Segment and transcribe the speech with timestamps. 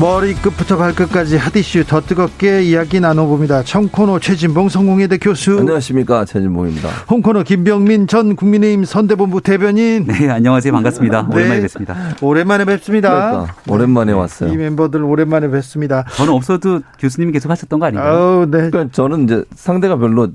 [0.00, 3.62] 머리끝부터 발끝까지 핫이슈 더 뜨겁게 이야기 나눠봅니다.
[3.62, 5.58] 청코노 최진봉 성공회대 교수.
[5.58, 6.88] 안녕하십니까 최진봉입니다.
[7.10, 10.06] 홍코노 김병민 전 국민의힘 선대본부 대변인.
[10.06, 11.28] 네 안녕하세요 반갑습니다.
[11.28, 11.36] 네.
[11.36, 11.96] 오랜만에 뵙습니다.
[12.22, 13.30] 오랜만에 뵙습니다.
[13.30, 14.52] 그러니까, 오랜만에 왔어요.
[14.52, 16.04] 이 멤버들 오랜만에 뵙습니다.
[16.16, 18.12] 저는 없어도 교수님이 계속 하셨던 거 아닌가요?
[18.12, 18.70] 아우, 네.
[18.70, 20.28] 그러니까 저는 이제 상대가 별로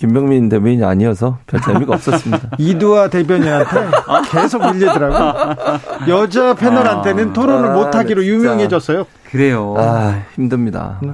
[0.00, 2.52] 김병민 대변인이 아니어서 별 재미가 없었습니다.
[2.56, 3.90] 이두아 대변인한테
[4.30, 5.60] 계속 밀리더라고.
[6.08, 9.04] 여자 패널한테는 아, 토론을 아, 못하기로 유명해졌어요.
[9.30, 9.74] 그래요.
[9.76, 10.98] 아 힘듭니다.
[11.02, 11.10] 네.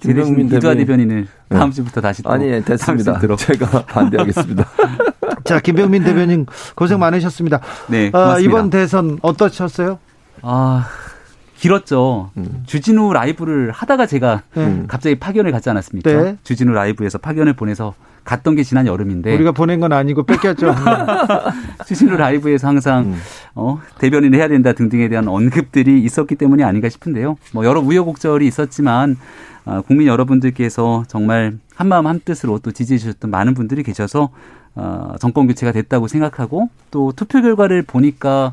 [0.00, 1.58] 김병민 이두아 대변인을 네.
[1.58, 3.18] 다음 주부터 다시 또 아니 됐습니다.
[3.38, 4.66] 제가 반대하겠습니다.
[5.44, 7.60] 자 김병민 대변인 고생 많으셨습니다.
[7.86, 9.98] 네 아, 이번 대선 어떠셨어요?
[10.42, 10.86] 아
[11.64, 12.30] 길었죠.
[12.36, 12.62] 음.
[12.66, 14.84] 주진우 라이브를 하다가 제가 음.
[14.86, 16.12] 갑자기 파견을 갔지 않았습니까?
[16.12, 16.36] 네.
[16.42, 20.74] 주진우 라이브에서 파견을 보내서 갔던 게 지난 여름인데 우리가 보낸 건 아니고 뺏겼죠.
[21.88, 23.16] 주진우 라이브에서 항상 음.
[23.54, 27.38] 어, 대변인을 해야 된다 등등에 대한 언급들이 있었기 때문이 아닌가 싶은데요.
[27.54, 29.16] 뭐 여러 우여곡절이 있었지만
[29.64, 34.28] 어, 국민 여러분들께서 정말 한마음 한뜻으로 또 지지해 주셨던 많은 분들이 계셔서
[34.74, 38.52] 어, 정권 교체가 됐다고 생각하고 또 투표 결과를 보니까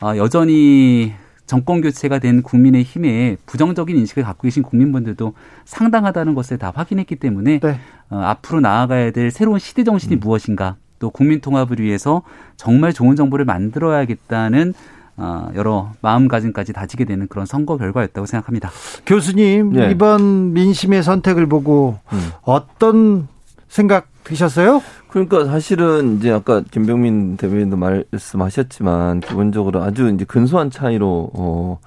[0.00, 1.12] 어, 여전히
[1.46, 7.60] 정권 교체가 된 국민의 힘에 부정적인 인식을 갖고 계신 국민분들도 상당하다는 것을 다 확인했기 때문에
[7.60, 7.80] 네.
[8.10, 10.20] 어, 앞으로 나아가야 될 새로운 시대 정신이 음.
[10.20, 12.22] 무엇인가 또 국민 통합을 위해서
[12.56, 14.74] 정말 좋은 정부를 만들어야겠다는
[15.18, 18.70] 어, 여러 마음가짐까지 다지게 되는 그런 선거 결과였다고 생각합니다.
[19.06, 19.90] 교수님 네.
[19.90, 22.30] 이번 민심의 선택을 보고 음.
[22.42, 23.28] 어떤
[23.68, 24.82] 생각 드셨어요?
[25.16, 31.78] 그러니까 사실은 이제 아까 김병민 대변인도 말씀하셨지만 기본적으로 아주 이제 근소한 차이로 어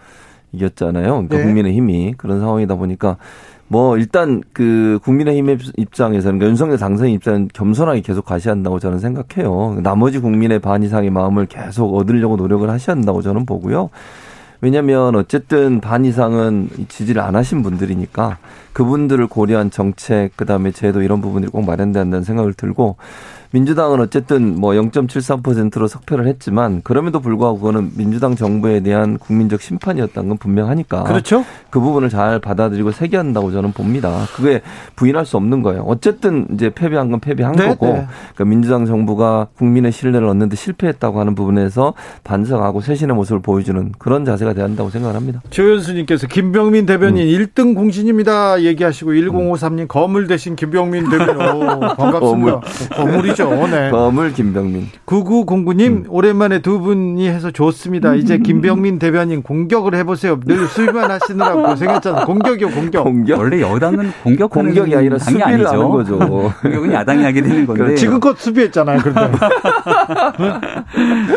[0.51, 1.05] 이겼잖아요.
[1.05, 1.43] 그러니까 네.
[1.43, 3.17] 국민의힘이 그런 상황이다 보니까
[3.67, 9.79] 뭐 일단 그 국민의힘 입장에서는 그러니까 윤석열 당선인 입장은 겸손하게 계속 가셔야 한다고 저는 생각해요.
[9.83, 13.91] 나머지 국민의 반 이상의 마음을 계속 얻으려고 노력을 하셔야 한다고 저는 보고요.
[14.61, 18.37] 왜냐하면 어쨌든 반 이상은 지지를 안 하신 분들이니까
[18.73, 22.97] 그분들을 고려한 정책 그다음에 제도 이런 부분들이 꼭 마련돼야 한다는 생각을 들고
[23.51, 30.37] 민주당은 어쨌든 뭐 0.73%로 석패를 했지만 그럼에도 불구하고 그거는 민주당 정부에 대한 국민적 심판이었다는 건
[30.37, 31.43] 분명하니까 그렇죠.
[31.71, 34.25] 그 부분을 잘 받아들이고 세계한다고 저는 봅니다.
[34.35, 34.61] 그게
[34.95, 35.81] 부인할 수 없는 거예요.
[35.87, 38.07] 어쨌든 이제 패배한 건 패배한 네, 거고 네.
[38.35, 41.93] 그러니까 민주당 정부가 국민의 신뢰를 얻는데 실패했다고 하는 부분에서
[42.23, 45.41] 반성하고 쇄신의 모습을 보여주는 그런 자세가 돼야 한다고 생각합니다.
[45.49, 47.45] 조현수님께서 김병민 대변인 음.
[47.45, 52.19] 1등 공신입니다 얘기하시고 1053님 거물 대신 김병민 대변인 오, 반갑습니다.
[52.21, 52.59] 거물.
[52.95, 53.67] 거물이 거죠.
[53.67, 53.89] 네.
[53.91, 54.87] 거물 김병민.
[55.05, 56.03] 9909님 음.
[56.09, 58.15] 오랜만에 두 분이 해서 좋습니다.
[58.15, 60.39] 이제 김병민 대변인 공격을 해보세요.
[60.45, 62.25] 늘 수비만 하시느라고 고생했잖아요.
[62.25, 63.03] 공격이요 공격.
[63.03, 63.39] 공격.
[63.39, 65.69] 원래 여당은 공격 공격이 아니라 수비를 아니죠.
[65.69, 66.17] 하는 거죠.
[66.61, 67.95] 공격은 야당이 하게 되는 건데.
[67.95, 68.99] 지금껏 수비했잖아요.
[69.01, 69.37] 그런데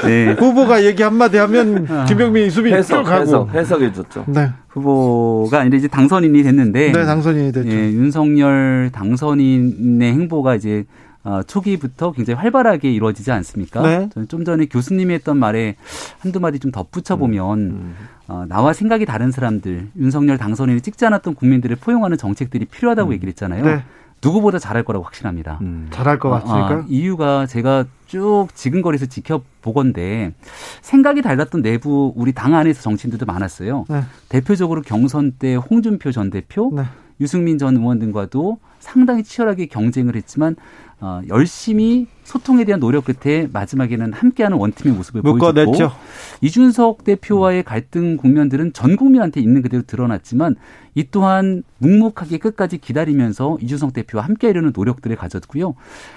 [0.04, 0.32] 네.
[0.38, 2.04] 후보가 얘기 한마디 하면 아.
[2.04, 4.24] 김병민이 수비 해석, 하고 해석, 해석해줬죠.
[4.28, 4.50] 네.
[4.72, 6.92] 후보가 아니라 이제 당선인이 됐는데.
[6.92, 7.68] 네, 당선인이 됐죠.
[7.68, 10.84] 예, 윤석열 당선인의 행보가 이제
[11.24, 13.82] 어, 초기부터 굉장히 활발하게 이루어지지 않습니까?
[13.82, 14.08] 네.
[14.12, 15.76] 저는 좀 전에 교수님이 했던 말에
[16.18, 17.94] 한두 마디 좀 덧붙여 보면 음, 음.
[18.26, 23.14] 어, 나와 생각이 다른 사람들, 윤석열 당선인을 찍지 않았던 국민들을 포용하는 정책들이 필요하다고 음.
[23.14, 23.64] 얘기를 했잖아요.
[23.64, 23.84] 네.
[24.24, 25.58] 누구보다 잘할 거라고 확신합니다.
[25.62, 25.88] 음.
[25.90, 26.74] 잘할 것 같습니까?
[26.74, 30.32] 아, 이유가 제가 쭉 지금거리에서 지켜보건데
[30.80, 33.84] 생각이 달랐던 내부 우리 당 안에서 정치인들도 많았어요.
[33.88, 34.02] 네.
[34.28, 36.84] 대표적으로 경선 때 홍준표 전 대표, 네.
[37.20, 40.56] 유승민 전 의원 등과도 상당히 치열하게 경쟁을 했지만
[41.00, 45.64] 어, 열심히 소통에 대한 노력 끝에 마지막에는 함께하는 원팀의 모습을 묶어냈죠.
[45.72, 45.98] 보여줬고
[46.42, 50.54] 이준석 대표와의 갈등 국면들은 전 국민한테 있는 그대로 드러났지만
[50.94, 55.74] 이 또한 묵묵하게 끝까지 기다리면서 이준석 대표와 함께하려는 노력들을 가졌고요.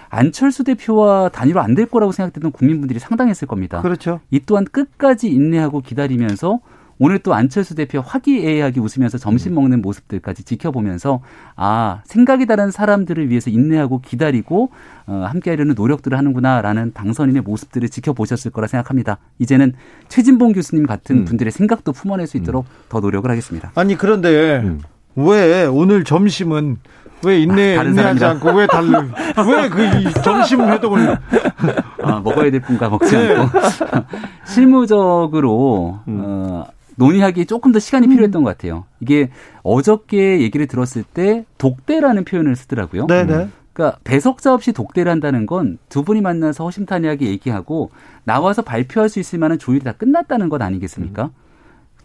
[0.10, 3.82] 안철수 대표와 단일화 안 될 거라고 생각했던 국민분들이 상당했을 겁니다.
[3.82, 4.20] 그렇죠.
[4.30, 6.60] 이 또한 끝까지 인내하고 기다리면서
[6.98, 9.56] 오늘 또 안철수 대표 화기애애하게 웃으면서 점심 음.
[9.56, 11.22] 먹는 모습들까지 지켜보면서
[11.56, 14.70] 아 생각이 다른 사람들을 위해서 인내하고 기다리고
[15.08, 19.18] 어, 함께하려는 노력들을 하는구나라는 당선인의 모습들을 지켜보셨을 거라 생각합니다.
[19.40, 19.74] 이제는
[20.08, 21.26] 최진봉 교수님 같은 음.
[21.26, 22.72] 분들의 생각도 품어낼 수 있도록 음.
[22.90, 23.72] 더 노력을 하겠습니다.
[23.76, 24.82] 아니 그런데 음.
[25.16, 26.78] 왜 오늘 점심은
[27.26, 28.30] 왜 인내 아, 인내하지 사람이라.
[28.32, 28.98] 않고 왜 달래
[29.48, 31.18] 왜그 점심 회동을
[32.04, 33.36] 아, 먹어야 될 분과 먹지 네.
[33.36, 33.60] 않고
[34.46, 36.22] 실무적으로 음.
[36.24, 36.66] 어,
[36.96, 38.86] 논의하기에 조금 더 시간이 필요했던 것 같아요.
[39.00, 39.30] 이게
[39.64, 43.08] 어저께 얘기를 들었을 때 독대라는 표현을 쓰더라고요.
[43.08, 43.50] 네네.
[43.74, 47.92] 그러니까 배석자 없이 독대를 한다는 건 두 분이 만나서 허심탄회하게 얘기하고
[48.24, 51.32] 나와서 발표할 수 있을 만한 조율이 다 끝났다는 것 아니겠습니까?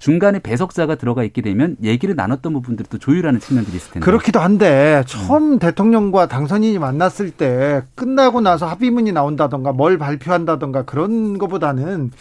[0.00, 4.04] 중간에 배석자가 들어가 있게 되면 얘기를 나눴던 부분들을 또 조율하는 측면들이 있을 텐데.
[4.04, 5.58] 그렇기도 한데 처음 음.
[5.58, 12.12] 대통령과 당선인이 만났을 때 끝나고 나서 합의문이 나온다던가 뭘 발표한다던가 그런 것보다는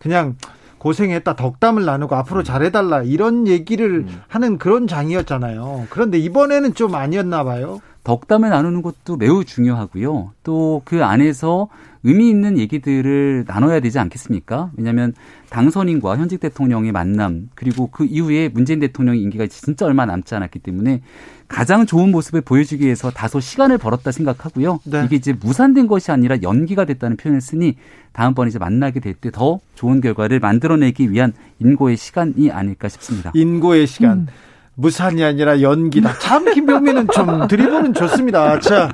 [0.00, 0.34] 그냥
[0.78, 4.20] 고생했다 덕담을 나누고 앞으로 잘해달라 이런 얘기를 음.
[4.28, 5.86] 하는 그런 장이었잖아요.
[5.90, 7.80] 그런데 이번에는 좀 아니었나 봐요.
[8.04, 10.32] 덕담을 나누는 것도 매우 중요하고요.
[10.42, 11.68] 또 그 안에서
[12.04, 14.70] 의미 있는 얘기들을 나눠야 되지 않겠습니까?
[14.76, 15.12] 왜냐하면
[15.50, 21.02] 당선인과 현직 대통령의 만남 그리고 그 이후에 문재인 대통령의 임기가 진짜 얼마 남지 않았기 때문에
[21.48, 24.80] 가장 좋은 모습을 보여주기 위해서 다소 시간을 벌었다 생각하고요.
[24.84, 25.04] 네.
[25.06, 27.76] 이게 이제 무산된 것이 아니라 연기가 됐다는 표현을 쓰니
[28.12, 33.32] 다음번에 이제 만나게 될 때 더 좋은 결과를 만들어내기 위한 인고의 시간이 아닐까 싶습니다.
[33.34, 34.18] 인고의 시간.
[34.18, 34.26] 음.
[34.74, 36.18] 무산이 아니라 연기다.
[36.20, 38.60] 참 김병민은 좀 드리블은 좋습니다.
[38.60, 38.88] 자,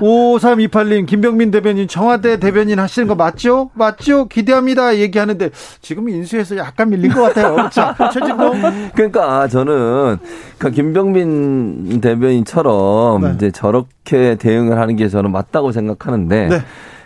[0.00, 3.70] 5328님, 김병민 대변인 청와대 대변인 하시는 거 맞죠?
[3.74, 4.26] 맞죠?
[4.26, 4.96] 기대합니다.
[4.96, 5.50] 얘기하는데
[5.80, 7.68] 지금 인수해서 약간 밀린 것 같아요.
[7.70, 8.90] 자, 최진봉.
[8.94, 10.18] 그러니까 저는
[10.58, 13.32] 그 김병민 대변인처럼 네.
[13.34, 16.58] 이제 저렇게 대응을 하는 게 저는 맞다고 생각하는데 네.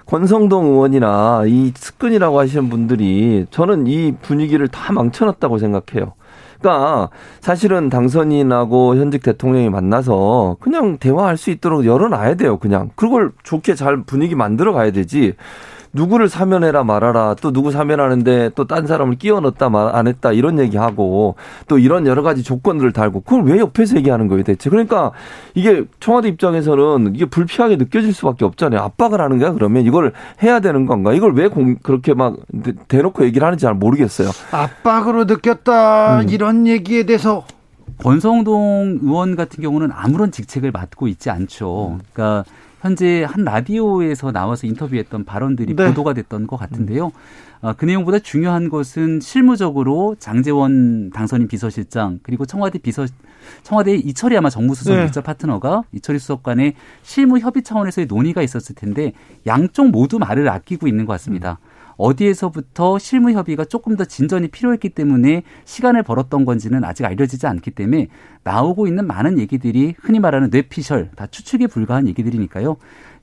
[0.06, 6.12] 권성동 의원이나 이 측근이라고 하시는 분들이 저는 이 분위기를 다 망쳐놨다고 생각해요.
[6.64, 7.10] 그러니까
[7.42, 12.58] 사실은 당선인하고 현직 대통령이 만나서 그냥 대화할 수 있도록 열어놔야 돼요.
[12.58, 15.34] 그냥 그걸 좋게 잘 분위기 만들어 가야 되지.
[15.94, 17.34] 누구를 사면해라 말아라.
[17.40, 21.36] 또 누구 사면하는데 또 딴 사람을 끼워 넣었다 말 안 했다 이런 얘기하고
[21.68, 24.68] 또 이런 여러 가지 조건들을 달고 그걸 왜 옆에서 얘기하는 거예요 대체?
[24.70, 25.12] 그러니까
[25.54, 28.80] 이게 청와대 입장에서는 이게 불피하게 느껴질 수밖에 없잖아요.
[28.80, 29.84] 압박을 하는 거야 그러면?
[29.86, 30.12] 이걸
[30.42, 31.12] 해야 되는 건가?
[31.14, 32.36] 이걸 왜 공, 그렇게 막
[32.88, 34.30] 대놓고 얘기를 하는지 잘 모르겠어요.
[34.50, 36.28] 압박으로 느꼈다 음.
[36.28, 37.44] 이런 얘기에 대해서.
[38.02, 41.98] 권성동 의원 같은 경우는 아무런 직책을 맡고 있지 않죠.
[42.12, 42.44] 그러니까
[42.84, 45.86] 현재 한 라디오에서 나와서 인터뷰했던 발언들이 네.
[45.88, 47.12] 보도가 됐던 것 같은데요.
[47.62, 53.06] 어, 그 내용보다 중요한 것은 실무적으로 장재원 당선인 비서실장 그리고 청와대 비서
[53.62, 55.04] 청와대 이철이 아마 정무수석 네.
[55.04, 59.14] 일자 파트너가 이철이 수석 간의 실무 협의 차원에서의 논의가 있었을 텐데
[59.46, 61.58] 양쪽 모두 말을 아끼고 있는 것 같습니다.
[61.62, 61.73] 음.
[61.96, 68.08] 어디에서부터 실무 협의가 조금 더 진전이 필요했기 때문에 시간을 벌었던 건지는 아직 알려지지 않기 때문에
[68.42, 72.76] 나오고 있는 많은 얘기들이 흔히 말하는 뇌피셜 다 추측에 불과한 얘기들이니까요.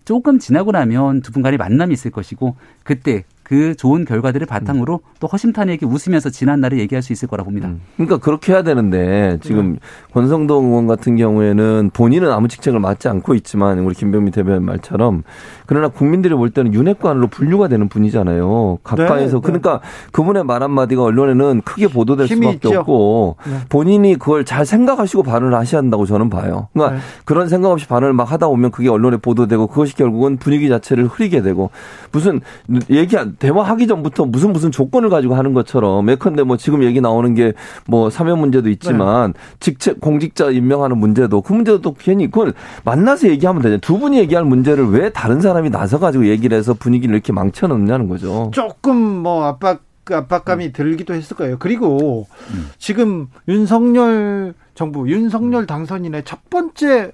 [0.03, 5.27] 조금 지나고 나면 두 분 간의 만남이 있을 것이고 그때 그 좋은 결과들을 바탕으로 또
[5.27, 7.67] 허심탄회하게 웃으면서 지난 날을 얘기할 수 있을 거라 봅니다.
[7.67, 7.81] 음.
[7.97, 9.79] 그러니까 그렇게 해야 되는데 지금 네.
[10.13, 15.23] 권성동 의원 같은 경우에는 본인은 아무 직책을 맡지 않고 있지만 우리 김병민 대변인 말처럼
[15.71, 18.79] 그러나 국민들이 볼 때는 윤핵관으로 분류가 되는 분이잖아요.
[18.83, 19.39] 가까이서 네, 네.
[19.41, 19.79] 그러니까
[20.11, 22.79] 그분의 말 한마디가 언론에는 크게 보도될 수밖에 있죠.
[22.79, 23.53] 없고 네.
[23.69, 26.67] 본인이 그걸 잘 생각하시고 발언을 하셔야 한다고 저는 봐요.
[26.73, 27.01] 그러니까 네.
[27.23, 31.41] 그런 생각 없이 발언을 막 하다 보면 그게 언론에 보도되고 그것이 결국은 분위기 자체를 흐리게
[31.41, 31.69] 되고
[32.11, 32.41] 무슨
[32.89, 37.33] 얘기 안 대화하기 전부터 무슨 무슨 조건을 가지고 하는 것처럼 예컨대 뭐 지금 얘기 나오는
[37.33, 37.53] 게
[37.87, 39.39] 뭐 사면 문제도 있지만 네.
[39.59, 42.53] 직책 공직자 임명하는 문제도 그 문제도 또 괜히 그걸
[42.83, 43.79] 만나서 얘기하면 되잖아요.
[43.79, 48.51] 두 분이 얘기할 문제를 왜 다른 사람이 나서 가지고 얘기를 해서 분위기를 이렇게 망쳐놓냐는 거죠.
[48.53, 50.73] 조금 뭐 압박 압박감이 음.
[50.73, 51.57] 들기도 했을 거예요.
[51.59, 52.69] 그리고 음.
[52.77, 57.11] 지금 윤석열 정부 윤석열 당선인의 첫 번째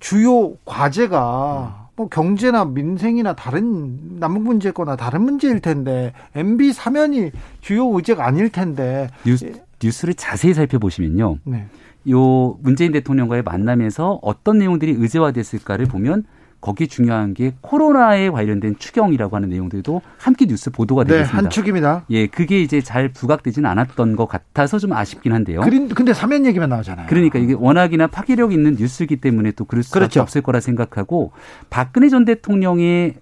[0.00, 1.88] 주요 과제가 음.
[1.96, 9.08] 뭐 경제나 민생이나 다른 남북 문제거나 다른 문제일 텐데 MB 사면이 주요 의제가 아닐 텐데
[9.26, 11.38] 뉴스, 뉴스 를 자세히 살펴보시면요.
[11.44, 11.66] 네.
[12.10, 16.24] 요 문재인 대통령과의 만남에서 어떤 내용들이 의제화됐을까를 보면
[16.60, 21.04] 거기 중요한 게 코로나에 관련된 추경이라고 하는 내용들도 함께 뉴스 보도가.
[21.04, 22.04] 네, 한 축입니다.
[22.10, 25.60] 예, 그게 이제 잘 부각되진 않았던 것 같아서 좀 아쉽긴 한데요.
[25.94, 27.06] 근데 사면 얘기만 나오잖아요.
[27.08, 30.20] 그러니까 이게 워낙이나 파괴력 있는 뉴스이기 때문에 또 그럴 수밖에 그렇죠.
[30.20, 31.32] 없을 거라 생각하고
[31.70, 33.14] 박근혜 전 대통령의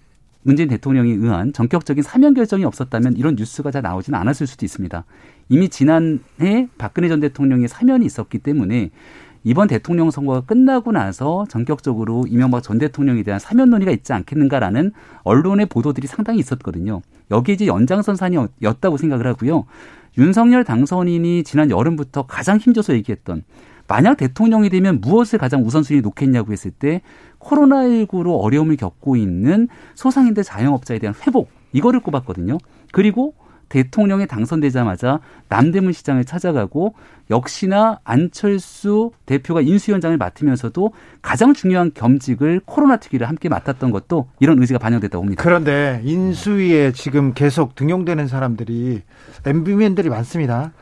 [0.43, 5.05] 문재인 대통령에 의한 전격적인 사면 결정이 없었다면 이런 뉴스가 잘 나오지는 않았을 수도 있습니다.
[5.49, 8.91] 이미 지난해 박근혜 전 대통령의 사면이 있었기 때문에
[9.47, 14.91] 이번 대통령 선거가 끝나고 나서 전격적으로 이명박 전 대통령에 대한 사면 논의가 있지 않겠는가라는
[15.23, 17.01] 언론의 보도들이 상당히 있었거든요.
[17.31, 19.67] 여기에 이제 연장선상이었다고 생각을 하고요.
[20.19, 23.45] 윤석열 당선인이 지난 여름부터 가장 힘줘서 얘기했던
[23.87, 27.03] 만약 대통령이 되면 무엇을 가장 우선순위에 놓겠냐고 했을 때
[27.39, 32.59] 코로나19로 어려움을 겪고 있는 소상인들 자영업자에 대한 회복 이거를 꼽았거든요.
[32.91, 33.35] 그리고
[33.69, 36.95] 대통령이 당선되자마자 남대문 시장을 찾아가고
[37.31, 40.93] 역시나 안철수 대표가 인수위원장을 맡으면서도
[41.23, 45.43] 가장 중요한 겸직을 코로나 특위를 함께 맡았던 것도 이런 의지가 반영됐다고 봅니다.
[45.43, 49.03] 그런데 인수위에 지금 계속 등용되는 사람들이
[49.45, 50.73] MB맨들이 많습니다.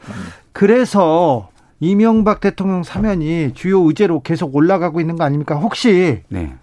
[0.52, 1.48] 그래서
[1.80, 5.56] 이명박 대통령 사면이 주요 의제로 계속 올라가고 있는 거 아닙니까?
[5.56, 6.54] 혹시 네.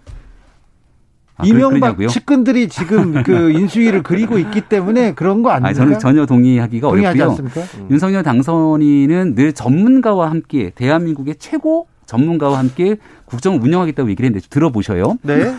[1.36, 2.08] 아, 이명박 그러냐고요?
[2.08, 5.68] 측근들이 지금 그 인수위를 그리고 있기 때문에 그런 거 아닙니까?
[5.68, 7.46] 아니, 저는 전혀 동의하기가 동의하지 어렵고요.
[7.46, 7.88] 않습니까?
[7.90, 15.16] 윤석열 당선인은 늘 전문가와 함께 대한민국의 최고 전문가와 함께 국정을 운영하겠다고 얘기를 했는데 좀 들어보셔요.
[15.22, 15.52] 네.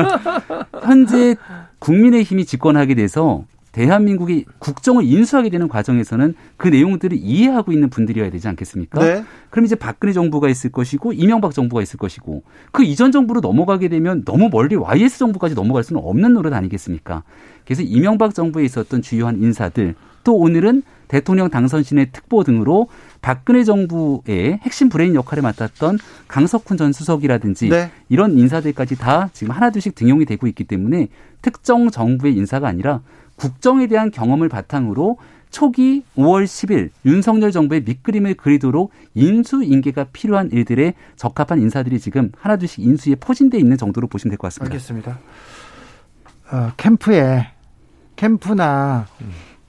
[0.82, 1.36] 현재
[1.78, 9.00] 국민의힘이 집권하게 돼서 대한민국이 국정을 인수하게 되는 과정에서는 그 내용들을 이해하고 있는 분들이어야 되지 않겠습니까?
[9.00, 9.24] 네.
[9.50, 14.24] 그럼 이제 박근혜 정부가 있을 것이고 이명박 정부가 있을 것이고 그 이전 정부로 넘어가게 되면
[14.24, 17.24] 너무 멀리 YS 정부까지 넘어갈 수는 없는 노릇 아니겠습니까?
[17.64, 22.88] 그래서 이명박 정부에 있었던 주요한 인사들 또 오늘은 대통령 당선신의 특보 등으로
[23.20, 25.98] 박근혜 정부의 핵심 브레인 역할을 맡았던
[26.28, 27.90] 강석훈 전 수석이라든지 네.
[28.08, 31.08] 이런 인사들까지 다 지금 하나둘씩 등용이 되고 있기 때문에
[31.42, 33.02] 특정 정부의 인사가 아니라
[33.42, 35.18] 국정에 대한 경험을 바탕으로
[35.50, 43.16] 초기 5월 10일 윤석열 정부의 밑그림을 그리도록 인수인계가 필요한 일들에 적합한 인사들이 지금 하나둘씩 인수에
[43.16, 44.72] 포진돼 있는 정도로 보시면 될 것 같습니다.
[44.72, 45.18] 알겠습니다.
[46.52, 47.48] 어, 캠프에
[48.16, 49.06] 캠프나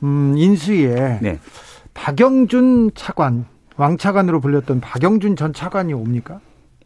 [0.04, 1.40] 음, 인수위에 네.
[1.94, 6.40] 박영준 차관 왕 차관으로 불렸던 박영준 전 차관이 옵니까?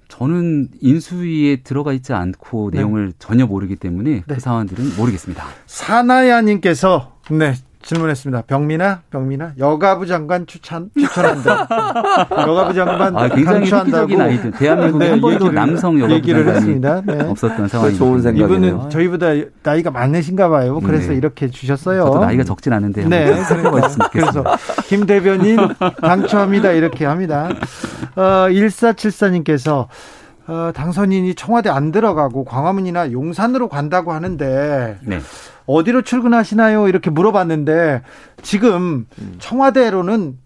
[0.08, 2.78] 저는 인수위에 들어가 있지 않고 네.
[2.78, 4.24] 내용을 전혀 모르기 때문에 네.
[4.28, 5.44] 그 상황들은 모르겠습니다.
[5.66, 7.54] 사나야님께서 네
[7.88, 8.42] 질문했습니다.
[8.48, 11.68] 병민아, 병민아, 여가부 장관 추천 추천한다.
[12.38, 14.52] 여가부 장관 아, 굉장히 획기적인 아이들.
[14.52, 17.02] 대한민국에 네, 한 번도 얘기를- 남성 여가부 얘기를 장관이 했습니다.
[17.06, 17.24] 네.
[17.30, 18.74] 없었던 상황이 좋은 생각이네요.
[18.76, 19.28] 이분은 저희보다
[19.64, 20.80] 나이가 많으신가 봐요.
[20.82, 21.16] 그래서 네.
[21.16, 22.04] 이렇게 주셨어요.
[22.06, 23.56] 저도 나이가 적진 않은데 네, 그러니까.
[23.78, 24.44] 해봤으면 그래서.
[24.88, 25.58] 김 대변인
[26.02, 27.50] 당초합니다 이렇게 합니다.
[28.16, 29.88] 어, 1474님께서
[30.48, 35.20] 어, 당선인이 청와대 안 들어가고 광화문이나 용산으로 간다고 하는데 네.
[35.68, 36.88] 어디로 출근하시나요?
[36.88, 38.02] 이렇게 물어봤는데
[38.42, 39.06] 지금
[39.40, 40.38] 청와대로는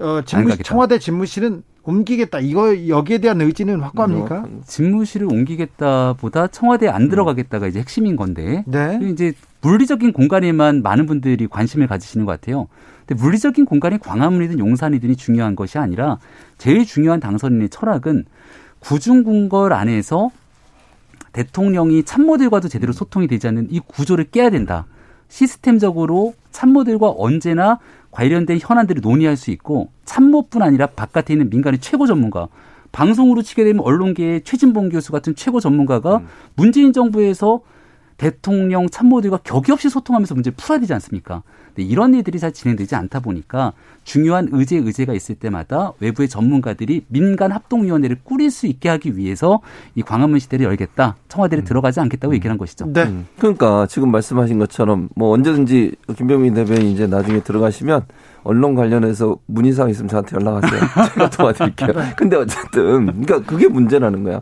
[0.00, 0.62] 어, 안 집무, 가겠다.
[0.62, 2.40] 청와대 집무실은 옮기겠다.
[2.40, 4.44] 이거 여기에 대한 의지는 확고합니까?
[4.66, 8.98] 집무실을 옮기겠다보다 청와대에 안 들어가겠다가 이제 핵심인 건데 네.
[9.02, 12.68] 이제 물리적인 공간에만 많은 분들이 관심을 가지시는 것 같아요.
[13.06, 16.18] 근데 물리적인 공간이 광화문이든 용산이든이 중요한 것이 아니라
[16.58, 18.24] 제일 중요한 당선인의 철학은
[18.80, 20.30] 구중궁궐 안에서
[21.36, 24.86] 대통령이 참모들과도 제대로 소통이 되지 않는 이 구조를 깨야 된다.
[25.28, 27.78] 시스템적으로 참모들과 언제나
[28.10, 32.48] 관련된 현안들을 논의할 수 있고 참모뿐 아니라 바깥에 있는 민간의 최고 전문가
[32.90, 36.22] 방송으로 치게 되면 언론계의 최진봉 교수 같은 최고 전문가가
[36.54, 37.60] 문재인 정부에서
[38.16, 41.42] 대통령 참모들과 격이 없이 소통하면서 문제를 풀어야 되지 않습니까?
[41.74, 43.72] 근데 이런 일들이 잘 진행되지 않다 보니까
[44.04, 49.60] 중요한 의제 의제가 있을 때마다 외부의 전문가들이 민간 합동위원회를 꾸릴 수 있게 하기 위해서
[49.94, 51.16] 이 광화문 시대를 열겠다.
[51.28, 52.86] 청와대를 들어가지 않겠다고 얘기를 한 것이죠.
[52.92, 53.02] 네.
[53.04, 53.26] 음.
[53.38, 58.06] 그러니까 지금 말씀하신 것처럼 뭐 언제든지 김병민 대변인 이제 나중에 들어가시면
[58.44, 60.80] 언론 관련해서 문의사항 있으면 저한테 연락하세요.
[61.14, 61.92] 제가 도와드릴게요.
[62.16, 64.40] 근데 어쨌든 그러니까 그게 문제라는 거야.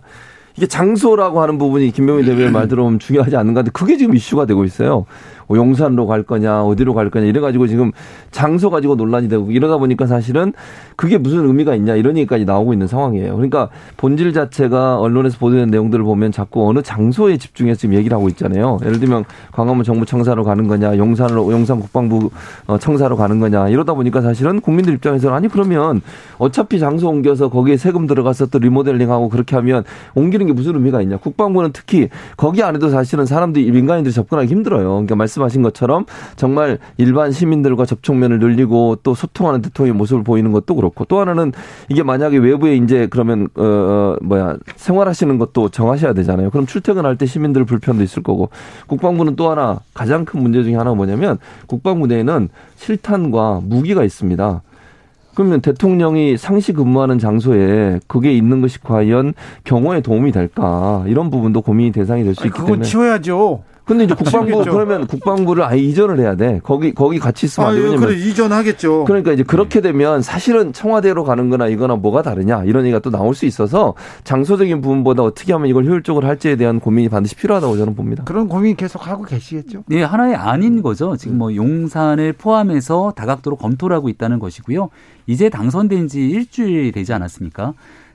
[0.56, 4.64] 이게 장소라고 하는 부분이 김병민 대변인 말 들어보면 중요하지 않는가 근데 그게 지금 이슈가 되고
[4.64, 5.06] 있어요.
[5.46, 7.92] 뭐 용산으로 갈 거냐 어디로 갈 거냐 이래가지고 지금
[8.30, 10.52] 장소 가지고 논란이 되고 이러다 보니까 사실은
[10.96, 13.34] 그게 무슨 의미가 있냐 이런 얘기까지 나오고 있는 상황이에요.
[13.34, 18.78] 그러니까 본질 자체가 언론에서 보도된 내용들을 보면 자꾸 어느 장소에 집중해서 지금 얘기를 하고 있잖아요.
[18.84, 22.30] 예를 들면 광화문 정부 청사로 가는 거냐 용산으로 용산 국방부
[22.66, 26.00] 어, 청사로 가는 거냐 이러다 보니까 사실은 국민들 입장에서는 아니 그러면
[26.38, 29.84] 어차피 장소 옮겨서 거기에 세금 들어가서 또 리모델링하고 그렇게 하면
[30.14, 31.16] 옮기는 게 무슨 의미가 있냐.
[31.16, 34.88] 국방부는 특히 거기 안에도 사실은 사람들이 민간인들이 접근하기 힘들어요.
[34.88, 36.04] 그러니까 말씀 하신 것처럼
[36.36, 41.52] 정말 일반 시민들과 접촉면을 늘리고 또 소통하는 대통령의 모습을 보이는 것도 그렇고 또 하나는
[41.88, 46.50] 이게 만약에 외부에 이제 그러면 어, 어 뭐야 생활하시는 것도 정하셔야 되잖아요.
[46.50, 48.50] 그럼 출퇴근할 때 시민들 불편도 있을 거고
[48.86, 54.62] 국방부는 또 하나 가장 큰 문제 중에 하나가 뭐냐면 국방부 내에는 실탄과 무기가 있습니다.
[55.34, 61.92] 그러면 대통령이 상시 근무하는 장소에 그게 있는 것이 과연 경호에 도움이 될까 이런 부분도 고민이
[61.92, 62.84] 대상이 될 수 있기 그건 때문에.
[62.84, 63.62] 치워야죠.
[63.84, 64.72] 근데 이제 국방부 치우겠죠.
[64.72, 66.60] 그러면 국방부를 아예 이전을 해야 돼.
[66.62, 67.80] 거기 거기 같이 있으면 안 돼.
[67.80, 69.04] 아유, 왜냐면 그래 이전하겠죠.
[69.04, 73.34] 그러니까 이제 그렇게 되면 사실은 청와대로 가는 거나 이거나 뭐가 다르냐 이런 얘기가 또 나올
[73.34, 78.24] 수 있어서 장소적인 부분보다 어떻게 하면 이걸 효율적으로 할지에 대한 고민이 반드시 필요하다고 저는 봅니다.
[78.24, 79.84] 그런 고민 계속 하고 계시겠죠.
[79.86, 81.16] 네, 하나의 아닌 거죠.
[81.16, 84.88] 지금 뭐 용산을 포함해서 다각도로 검토를 하고 있다는 것이고요.
[85.26, 87.74] 이제 당선된 지 일주일 되지 않았습니까?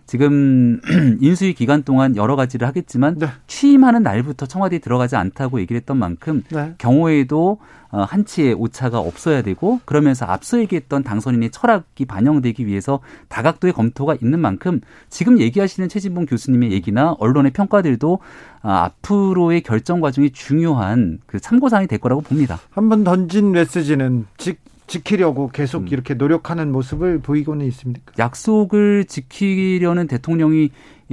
[0.10, 0.82] 지금
[1.22, 3.28] 인수위 기간 동안 여러 가지를 하겠지만 네.
[3.46, 6.74] 취임하는 날부터 청와대에 들어가지 않다고 얘기를 했던 만큼 네.
[6.80, 7.60] 경호에도
[7.92, 14.39] 어, 한치의 오차가 없어야 되고 그러면서 앞서 얘기했던 당선인의 철학이 반영되기 위해서 다각도의 검토가 있는
[14.39, 18.18] 만큼 지금 얘기하시는 최진봉 교수님의 얘기나 언론의 평가들도
[18.63, 22.58] 아, 앞으로의 결정 과정이 중요한 그 참고사항이 될 거라고 봅니다.
[22.72, 24.56] 한번 던진 메시지는 지,
[24.89, 28.12] 지키려고 계속 이렇게 노력하는 모습을 보이고는 있습니까?
[28.17, 30.72] 약속을 지키려는 대통령이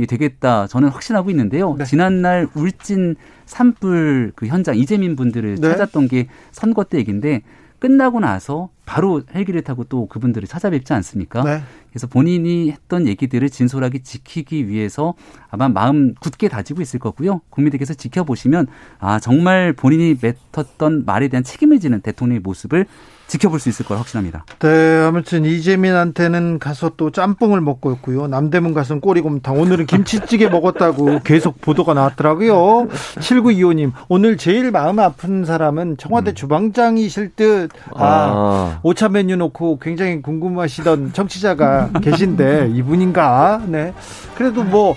[0.09, 1.76] 되겠다 저는 확신하고 있는데요.
[1.78, 1.85] 네.
[1.85, 3.16] 지난날 울진
[3.47, 5.71] 산불 그 현장 이재민 분들을 네.
[5.71, 7.42] 찾았던 게 선거 때 얘기인데
[7.78, 11.42] 끝나고 나서 바로 헬기를 타고 또 그분들을 찾아뵙지 않습니까?
[11.42, 11.61] 네.
[11.90, 15.14] 그래서 본인이 했던 얘기들을 진솔하게 지키기 위해서
[15.50, 17.42] 아마 마음 굳게 다지고 있을 거고요.
[17.50, 18.66] 국민들께서 지켜보시면
[18.99, 22.87] 아 정말 본인이 맺었던 말에 대한 책임을 지는 대통령의 모습을
[23.26, 24.45] 지켜볼 수 있을 거라 확신합니다.
[24.61, 28.26] 네, 아무튼 이재민한테는 가서 또 짬뽕을 먹고 있고요.
[28.26, 29.59] 남대문 가서는 꼬리곰탕.
[29.59, 32.88] 오늘은 김치찌개 먹었다고 계속 보도가 나왔더라고요.
[33.18, 37.71] 7925님, 오늘 제일 마음 아픈 사람은 청와대 주방장이실 듯.
[37.95, 38.80] 아, 아.
[38.83, 43.62] 오차 메뉴 놓고 굉장히 궁금하시던 청취자가 계신데 이분인가?
[43.66, 43.92] 네.
[44.37, 44.95] 그래도 뭐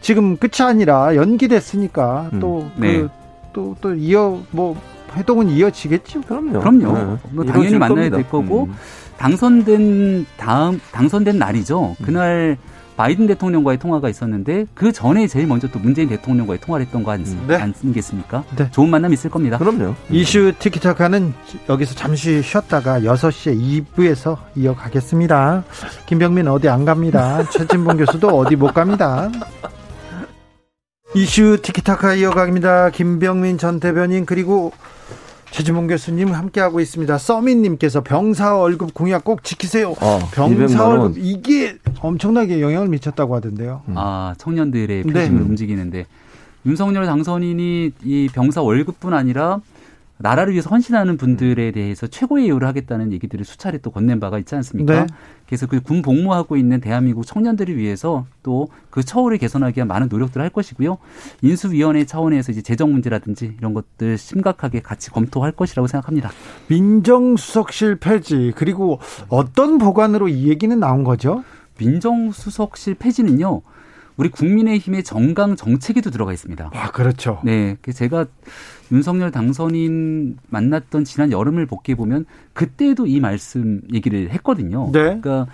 [0.00, 3.06] 지금 끝이 아니라 연기됐으니까 또 그, 네.
[3.52, 4.76] 또, 또 이어 뭐
[5.12, 6.22] 활동은 이어지겠죠.
[6.22, 6.60] 그럼요.
[6.60, 6.98] 그럼요.
[6.98, 7.16] 네.
[7.30, 8.16] 뭐 당연히 만나야 겁니다.
[8.16, 8.74] 될 거고 음.
[9.18, 11.96] 당선된 다음 당선된 날이죠.
[12.02, 12.56] 그날
[12.96, 17.24] 바이든 대통령과의 통화가 있었는데 그 전에 제일 먼저 또 문재인 대통령과의 통화를 했던 거 아니,
[17.46, 17.56] 네.
[17.56, 18.44] 아니겠습니까?
[18.56, 18.70] 네.
[18.70, 19.58] 좋은 만남 있을 겁니다.
[19.58, 19.94] 그럼요.
[20.10, 21.32] 이슈 티키타카는
[21.68, 25.64] 여기서 잠시 쉬었다가 6시에 2부에서 이어가겠습니다.
[26.06, 27.42] 김병민 어디 안 갑니다.
[27.48, 29.30] 최진봉 교수도 어디 못 갑니다.
[31.14, 32.90] 이슈 티키타카 이어갑니다.
[32.90, 34.72] 김병민 전 대변인 그리고
[35.50, 37.18] 최진봉 교수님 함께하고 있습니다.
[37.18, 39.90] 써민님께서 병사 월급 공약 꼭 지키세요.
[40.00, 41.00] 어, 병사 200만 원.
[41.00, 43.82] 월급 이게 엄청나게 영향을 미쳤다고 하던데요.
[43.94, 45.12] 아 청년들의 네.
[45.12, 46.06] 표심을 움직이는데
[46.64, 49.60] 윤석열 당선인이 이 병사 월급뿐 아니라
[50.22, 55.00] 나라를 위해서 헌신하는 분들에 대해서 최고의 예우를 하겠다는 얘기들을 수차례 또 건넨 바가 있지 않습니까?
[55.00, 55.06] 네.
[55.46, 60.42] 그래서 그 군 복무하고 있는 대한민국 청년들을 위해서 또 그 처우를 개선하기 위한 많은 노력들을
[60.42, 60.98] 할 것이고요.
[61.40, 66.30] 인수위원회 차원에서 이제 재정 문제라든지 이런 것들 심각하게 같이 검토할 것이라고 생각합니다.
[66.68, 71.42] 민정수석실 폐지 그리고 어떤 보관으로 이 얘기는 나온 거죠?
[71.78, 73.62] 민정수석실 폐지는요.
[74.22, 76.70] 우리 국민의힘의 정강 정책에도 들어가 있습니다.
[76.72, 77.40] 아 그렇죠.
[77.42, 78.26] 네, 그 제가
[78.92, 84.90] 윤석열 당선인 만났던 지난 여름을 복귀해 보면 그때도 이 말씀 얘기를 했거든요.
[84.92, 85.18] 네.
[85.20, 85.48] 그러니까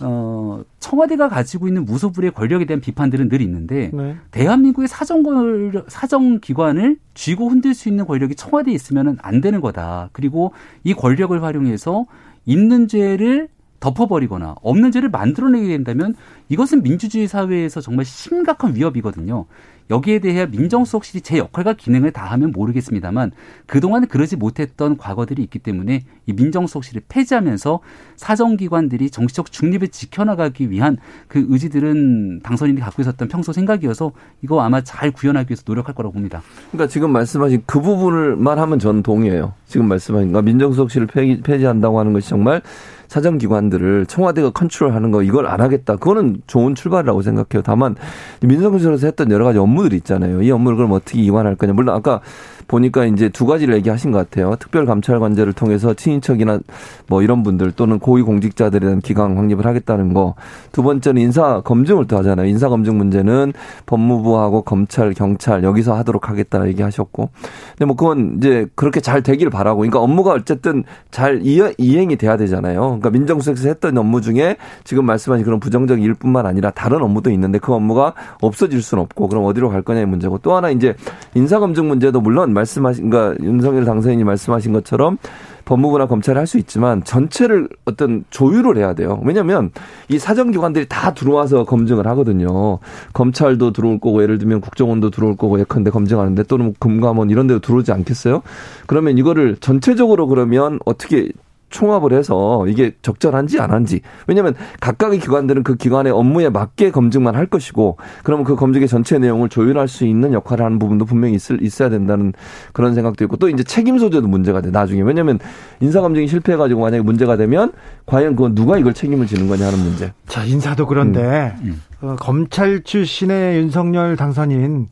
[0.00, 4.16] 어 청와대가 가지고 있는 무소불위의 권력에 대한 비판들은 늘 있는데 네.
[4.30, 10.08] 대한민국의 사정 권력, 사정 기관을 쥐고 흔들 수 있는 권력이 청와대에 있으면은 안 되는 거다.
[10.12, 12.06] 그리고 이 권력을 활용해서
[12.46, 13.48] 있는 죄를
[13.80, 16.14] 덮어버리거나 없는 죄를 만들어내게 된다면
[16.48, 19.46] 이것은 민주주의 사회에서 정말 심각한 위협이거든요.
[19.90, 23.32] 여기에 대해 민정수석실이 제 역할과 기능을 다하면 모르겠습니다만
[23.66, 27.80] 그동안 그러지 못했던 과거들이 있기 때문에 이 민정수석실을 폐지하면서
[28.16, 30.96] 사정기관들이 정치적 중립을 지켜나가기 위한
[31.28, 34.12] 그 의지들은 당선인이 갖고 있었던 평소 생각이어서
[34.42, 36.42] 이거 아마 잘 구현하기 위해서 노력할 거라고 봅니다.
[36.72, 39.52] 그러니까 지금 말씀하신 그 부분을만 하면 전 동의해요.
[39.66, 41.06] 지금 말씀하신 거 민정수석실을
[41.42, 42.60] 폐지한다고 하는 것이 정말
[43.08, 45.96] 사정기관들을 청와대가 컨트롤하는 거 이걸 안 하겠다.
[45.96, 47.62] 그거는 좋은 출발이라고 생각해요.
[47.64, 47.96] 다만
[48.42, 50.42] 민정수석에서 했던 여러 가지 업무들이 있잖아요.
[50.42, 51.72] 이 업무를 그럼 어떻게 이관할 거냐.
[51.72, 52.20] 물론 아까
[52.68, 54.56] 보니까 이제 두 가지를 얘기하신 것 같아요.
[54.58, 56.58] 특별감찰관제를 통해서 친인척이나
[57.06, 60.34] 뭐 이런 분들 또는 고위공직자들에 대한 기강 확립을 하겠다는 거.
[60.72, 62.46] 두 번째는 인사 검증을 또 하잖아요.
[62.46, 63.52] 인사 검증 문제는
[63.86, 67.30] 법무부하고 검찰, 경찰 여기서 하도록 하겠다 얘기하셨고.
[67.70, 69.78] 근데 뭐 그건 이제 그렇게 잘 되길 바라고.
[69.78, 72.95] 그러니까 업무가 어쨌든 잘 이행이 돼야 되잖아요.
[73.00, 77.74] 그러니까 민정수석에서 했던 업무 중에 지금 말씀하신 그런 부정적 일뿐만 아니라 다른 업무도 있는데 그
[77.74, 80.94] 업무가 없어질 수는 없고 그럼 어디로 갈 거냐의 문제고 또 하나 이제
[81.34, 85.18] 인사검증 문제도 물론 말씀하신 그러니까 윤석열 당선인이 말씀하신 것처럼
[85.66, 89.20] 법무부나 검찰이 할 수 있지만 전체를 어떤 조율을 해야 돼요.
[89.24, 89.72] 왜냐하면
[90.08, 92.78] 이 사정기관들이 다 들어와서 검증을 하거든요.
[93.12, 97.92] 검찰도 들어올 거고 예를 들면 국정원도 들어올 거고 예컨대 검증하는데 또는 금감원 이런 데도 들어오지
[97.92, 98.42] 않겠어요?
[98.86, 101.28] 그러면 이거를 전체적으로 그러면 어떻게
[101.76, 104.00] 총합을 해서 이게 적절한지 안 한지.
[104.26, 109.50] 왜냐하면 각각의 기관들은 그 기관의 업무에 맞게 검증만 할 것이고, 그러면 그 검증의 전체 내용을
[109.50, 112.32] 조율할 수 있는 역할을 하는 부분도 분명히 있을, 있어야 된다는
[112.72, 115.02] 그런 생각도 있고, 또 이제 책임 소재도 문제가 돼, 나중에.
[115.02, 115.38] 왜냐하면
[115.80, 117.72] 인사 검증이 실패해가지고 만약에 문제가 되면,
[118.06, 120.14] 과연 그건 누가 이걸 책임을 지는 거냐 하는 문제.
[120.26, 121.54] 자, 인사도 그런데,
[122.00, 124.88] 어, 검찰 출신의 윤석열 당선인,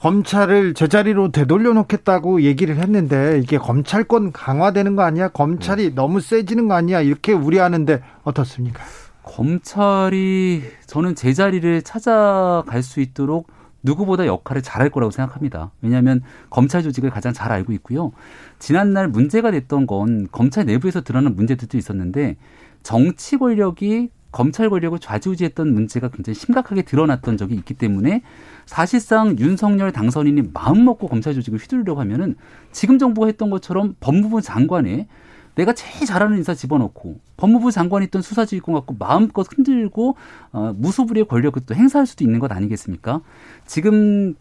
[0.00, 5.28] 검찰을 제자리로 되돌려 놓겠다고 얘기를 했는데 이게 검찰권 강화되는 거 아니야?
[5.28, 7.00] 검찰이 너무 세지는 거 아니야?
[7.00, 8.84] 이렇게 우려하는데 어떻습니까?
[9.24, 13.48] 검찰이 저는 제자리를 찾아갈 수 있도록
[13.82, 15.72] 누구보다 역할을 잘할 거라고 생각합니다.
[15.82, 18.12] 왜냐하면 검찰 조직을 가장 잘 알고 있고요.
[18.58, 22.36] 지난날 문제가 됐던 건 검찰 내부에서 드러난 문제들도 있었는데
[22.82, 28.22] 정치 권력이 검찰 권력을 좌지우지했던 문제가 굉장히 심각하게 드러났던 적이 있기 때문에
[28.66, 32.36] 사실상 윤석열 당선인이 마음 먹고 검찰 조직을 휘두르려고 하면은
[32.70, 35.08] 지금 정부가 했던 것처럼 법무부 장관에
[35.54, 40.16] 내가 제일 잘하는 인사 집어넣고 법무부 장관이 있던 수사지휘권 갖고 마음껏 흔들고
[40.52, 43.22] 어, 무소불위의 권력을 또 행사할 수도 있는 것 아니겠습니까?
[43.66, 44.34] 지금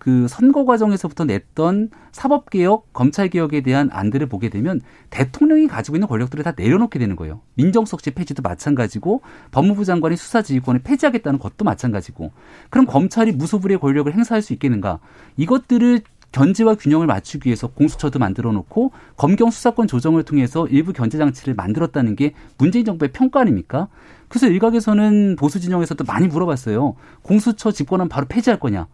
[0.00, 6.54] 그 선거 과정에서부터 냈던 사법개혁, 검찰개혁에 대한 안들을 보게 되면 대통령이 가지고 있는 권력들을 다
[6.56, 7.42] 내려놓게 되는 거예요.
[7.54, 12.32] 민정수석실 폐지도 마찬가지고 법무부 장관이 수사지휘권을 폐지하겠다는 것도 마찬가지고
[12.70, 15.00] 그럼 검찰이 무소불위의 권력을 행사할 수 있겠는가?
[15.36, 16.00] 이것들을
[16.32, 22.16] 견제와 균형을 맞추기 위해서 공수처도 만들어 놓고 검경 수사권 조정을 통해서 일부 견제 장치를 만들었다는
[22.16, 23.88] 게 문재인 정부의 평가 아닙니까?
[24.28, 26.94] 그래서 일각에서는 보수 진영에서도 많이 물어봤어요.
[27.20, 28.86] 공수처 집권은 바로 폐지할 거냐?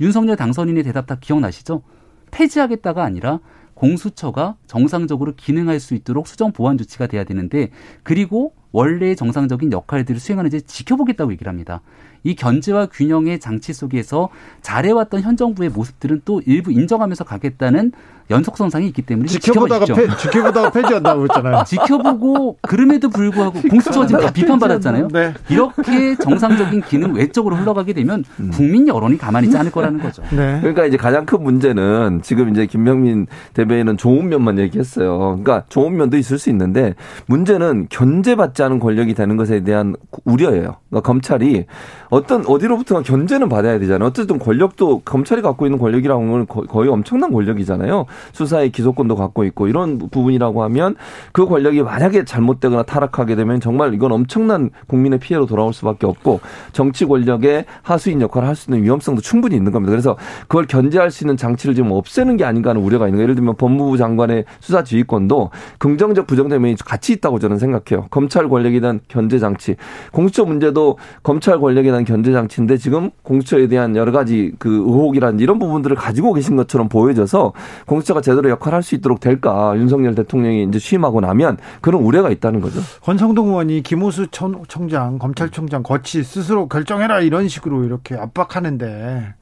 [0.00, 1.82] 윤석열 당선인의 대답 다 기억나시죠?
[2.30, 3.40] 폐지하겠다가 아니라
[3.74, 7.70] 공수처가 정상적으로 기능할 수 있도록 수정 보완 조치가 돼야 되는데
[8.02, 11.80] 그리고 원래의 정상적인 역할들을 수행하는지 지켜보겠다고 얘기를 합니다.
[12.24, 14.30] 이 견제와 균형의 장치 속에서
[14.62, 17.92] 잘해왔던 현 정부의 모습들은 또 일부 인정하면서 가겠다는
[18.30, 19.84] 연속성상이 있기 때문에 지켜보다가.
[19.84, 21.64] 패, 지켜보다가 폐지한다고 했잖아요.
[21.68, 25.08] 지켜보고 그름에도 불구하고 공수처가 지금 다 비판받았잖아요.
[25.08, 25.34] 네.
[25.50, 30.22] 이렇게 정상적인 기능 외적으로 흘러가게 되면 국민 여론이 가만히 있지 않을 거라는 거죠.
[30.30, 30.58] 네.
[30.60, 35.18] 그러니까 이제 가장 큰 문제는 지금 이제 김병민 대변인은 좋은 면만 얘기했어요.
[35.18, 36.94] 그러니까 좋은 면도 있을 수 있는데
[37.26, 40.76] 문제는 견제받지 않은 권력이 되는 것에 대한 우려예요.
[40.90, 41.66] 그러니까 검찰이
[42.10, 44.08] 어떤 어디로부터 견제는 받아야 되잖아요.
[44.08, 48.06] 어쨌든 권력도 검찰이 갖고 있는 권력이라는 건 거의 엄청난 권력이잖아요.
[48.32, 50.96] 수사의 기소권도 갖고 있고 이런 부분이라고 하면
[51.32, 56.40] 그 권력이 만약에 잘못되거나 타락하게 되면 정말 이건 엄청난 국민의 피해로 돌아올 수밖에 없고
[56.72, 59.90] 정치 권력의 하수인 역할을 할 수 있는 위험성도 충분히 있는 겁니다.
[59.90, 63.24] 그래서 그걸 견제할 수 있는 장치를 지금 없애는 게 아닌가 하는 우려가 있는 거예요.
[63.24, 68.06] 예를 들면 법무부 장관의 수사 지휘권도 긍정적 부정적 면이 같이 있다고 저는 생각해요.
[68.10, 69.74] 검찰 권력에 대한 견제 장치,
[70.12, 75.58] 공수처 문제도 검찰 권력에 대한 견제 장치인데 지금 공수처에 대한 여러 가지 그 의혹이라든지 이런
[75.58, 77.52] 부분들을 가지고 계신 것처럼 보여져서
[77.86, 82.80] 공수처가 제대로 역할을 할수 있도록 될까 윤석열 대통령이 이제 취임하고 나면 그런 우려가 있다는 거죠.
[83.02, 84.54] 권성동 의원이 김호수 청,
[84.88, 89.34] 장 검찰총장 거치 스스로 결정해라 이런 식으로 이렇게 압박하는데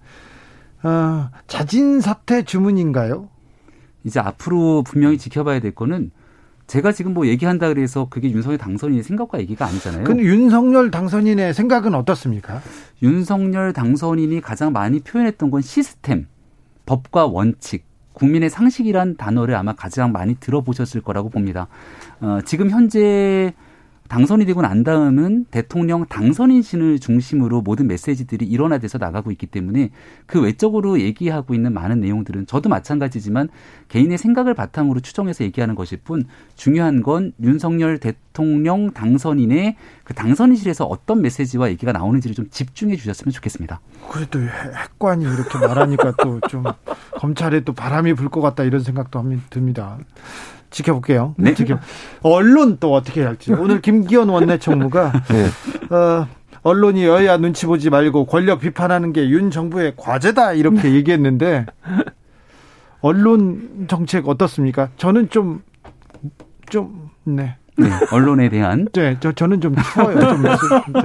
[0.85, 3.29] 어, 자진 사퇴 주문인가요?
[4.05, 6.11] 이제 앞으로 분명히 지켜봐야 될 거는
[6.73, 10.05] 제가 지금 뭐 얘기한다 그래서 그게 윤석열 당선인의 생각과 얘기가 아니잖아요.
[10.05, 12.63] 그 윤석열 당선인의 생각은 어떻습니까?
[13.03, 16.29] 윤석열 당선인이 가장 많이 표현했던 건 시스템,
[16.87, 21.69] 법과 원칙, 국민의 상식이란 단어를 아마 가장 많이 들어보셨을 거라고 봅니다.
[22.23, 23.53] 어, 지금 현재
[24.13, 29.89] 당선이 되고 난 다음은 대통령 당선인신을 중심으로 모든 메시지들이 일원화돼서 나가고 있기 때문에
[30.27, 33.49] 그 외적으로 얘기하고 있는 많은 내용들은 저도 마찬가지지만
[33.89, 36.25] 개인의 생각을 바탕으로 추정해서 얘기하는 것일 뿐
[36.57, 43.81] 중요한 건 윤석열 대통령 당선인의 그 당선인실에서 어떤 메시지와 얘기가 나오는지를 좀 집중해 주셨으면 좋겠습니다.
[44.11, 46.65] 그래도 핵관이 이렇게 말하니까 또 좀
[47.17, 49.97] 검찰에 또 바람이 불 것 같다 이런 생각도 듭니다.
[50.73, 51.35] 지켜볼게요.
[51.39, 51.55] 네.
[51.55, 51.79] 지켜.
[52.23, 53.53] 언론 또 어떻게 할지.
[53.53, 55.95] 오늘 김기현 원내총무가 네.
[55.95, 56.27] 어,
[56.63, 61.67] 언론이 여야 눈치 보지 말고 권력 비판하는 게 윤 정부의 과제다 이렇게 얘기했는데
[63.01, 64.89] 언론 정책 어떻습니까?
[64.97, 65.61] 저는 좀
[66.73, 67.55] 좀 네.
[67.77, 68.87] 네, 언론에 대한.
[68.93, 70.19] 네, 저, 저는 좀 추워요.
[70.21, 70.43] 좀
[70.93, 71.01] 네.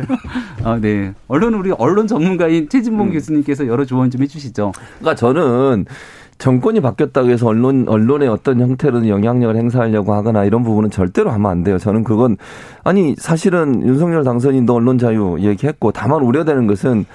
[0.63, 1.13] 아, 네.
[1.27, 3.11] 언론, 우리 언론 전문가인 최진봉 음.
[3.11, 4.71] 교수님께서 여러 조언 좀 해주시죠.
[4.99, 5.85] 그러니까 저는
[6.37, 11.63] 정권이 바뀌었다고 해서 언론 언론의 어떤 형태로는 영향력을 행사하려고 하거나 이런 부분은 절대로 하면 안
[11.63, 11.77] 돼요.
[11.79, 12.37] 저는 그건
[12.83, 17.05] 아니 사실은 윤석열 당선인도 언론 자유 얘기했고 다만 우려되는 것은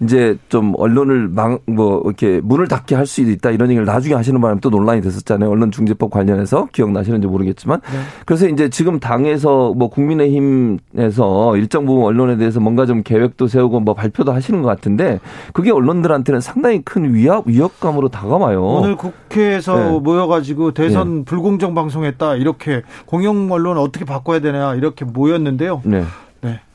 [0.00, 4.60] 이제 좀 언론을 망, 뭐, 이렇게 문을 닫게 할수 있다 이런 얘기를 나중에 하시는 바람에
[4.60, 5.50] 또 논란이 됐었잖아요.
[5.50, 7.80] 언론중재법 관련해서 기억나시는지 모르겠지만.
[7.80, 7.98] 네.
[8.24, 13.94] 그래서 이제 지금 당에서 뭐 국민의힘에서 일정 부분 언론에 대해서 뭔가 좀 계획도 세우고 뭐
[13.94, 15.20] 발표도 하시는 것 같은데
[15.52, 18.64] 그게 언론들한테는 상당히 큰 위협, 위협감으로 다가와요.
[18.64, 19.98] 오늘 국회에서 네.
[19.98, 21.24] 모여가지고 대선 네.
[21.24, 25.82] 불공정 방송했다 이렇게 공영 언론 어떻게 바꿔야 되냐 이렇게 모였는데요.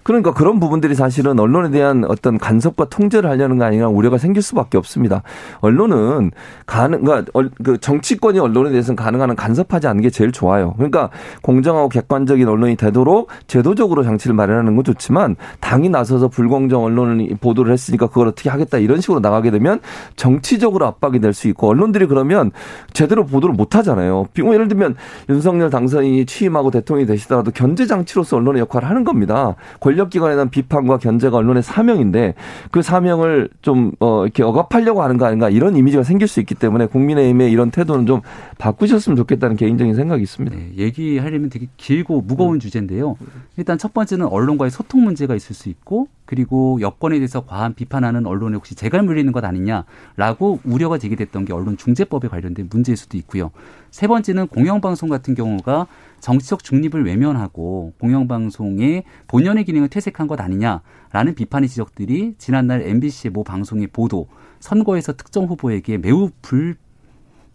[0.03, 0.13] 네.
[0.13, 4.77] 그러니까 그런 부분들이 사실은 언론에 대한 어떤 간섭과 통제를 하려는 거 아니냐 우려가 생길 수밖에
[4.77, 5.23] 없습니다.
[5.59, 6.31] 언론은
[6.65, 7.31] 가능, 그러니까
[7.63, 10.73] 그 정치권이 언론에 대해서는 가능한 간섭하지 않는 게 제일 좋아요.
[10.77, 11.09] 그러니까
[11.41, 18.07] 공정하고 객관적인 언론이 되도록 제도적으로 장치를 마련하는 건 좋지만 당이 나서서 불공정 언론을 보도를 했으니까
[18.07, 19.79] 그걸 어떻게 하겠다 이런 식으로 나가게 되면
[20.15, 22.51] 정치적으로 압박이 될 수 있고 언론들이 그러면
[22.93, 24.27] 제대로 보도를 못 하잖아요.
[24.37, 24.95] 예를 들면
[25.29, 29.55] 윤석열 당선인이 취임하고 대통령이 되시더라도 견제 장치로서 언론의 역할을 하는 겁니다.
[29.79, 32.35] 권 력기관에 대한 비판과 견제가 언론의 사명인데
[32.71, 36.85] 그 사명을 좀 어, 이렇게 억압하려고 하는 거 아닌가 이런 이미지가 생길 수 있기 때문에
[36.87, 38.21] 국민의힘의 이런 태도는 좀
[38.57, 40.55] 바꾸셨으면 좋겠다는 개인적인 생각이 있습니다.
[40.55, 42.59] 네, 얘기하려면 되게 길고 무거운 음.
[42.59, 43.15] 주제인데요.
[43.57, 48.55] 일단 첫 번째는 언론과의 소통 문제가 있을 수 있고 그리고 여권에 대해서 과한 비판하는 언론에
[48.55, 53.51] 혹시 재갈 물리는 것 아니냐라고 우려가 제기됐던 게 언론 중재법에 관련된 문제일 수도 있고요.
[53.91, 55.87] 세 번째는 공영방송 같은 경우가
[56.23, 63.87] 정치적 중립을 외면하고 공영방송의 본연의 기능을 퇴색한 것 아니냐라는 비판의 지적들이 지난날 MBC의 모 방송의
[63.87, 64.29] 보도,
[64.61, 66.77] 선거에서 특정 후보에게 매우 불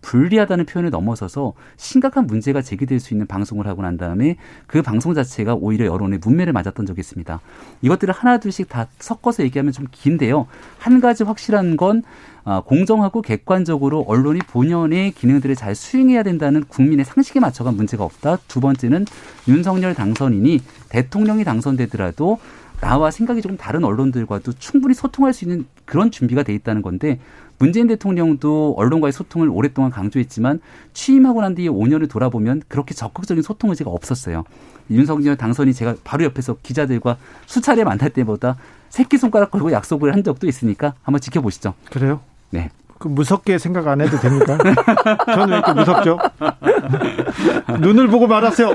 [0.00, 5.54] 불리하다는 표현을 넘어서서 심각한 문제가 제기될 수 있는 방송을 하고 난 다음에 그 방송 자체가
[5.54, 7.40] 오히려 여론의 문매를 맞았던 적이 있습니다.
[7.82, 10.46] 이것들을 하나둘씩 다 섞어서 얘기하면 좀 긴데요.
[10.78, 12.02] 한 가지 확실한 건
[12.44, 18.38] 아, 공정하고 객관적으로 언론이 본연의 기능들을 잘 수행해야 된다는 국민의 상식에 맞춰간 문제가 없다.
[18.48, 19.04] 두 번째는
[19.48, 22.38] 윤석열 당선인이 대통령이 당선되더라도
[22.80, 27.18] 나와 생각이 조금 다른 언론들과도 충분히 소통할 수 있는 그런 준비가 돼 있다는 건데
[27.58, 30.60] 문재인 대통령도 언론과의 소통을 오랫동안 강조했지만
[30.92, 34.44] 취임하고 난 뒤에 5년을 돌아보면 그렇게 적극적인 소통 의지가 없었어요.
[34.90, 38.56] 윤석열 당선이 제가 바로 옆에서 기자들과 수차례 만날 때보다
[38.90, 41.74] 새끼손가락 걸고 약속을 한 적도 있으니까 한번 지켜보시죠.
[41.90, 42.20] 그래요?
[42.50, 42.70] 네.
[42.98, 44.58] 그 무섭게 생각 안 해도 됩니까?
[45.26, 46.18] 저는 왜 이렇게 무섭죠?
[47.80, 48.74] 눈을 보고 말하세요.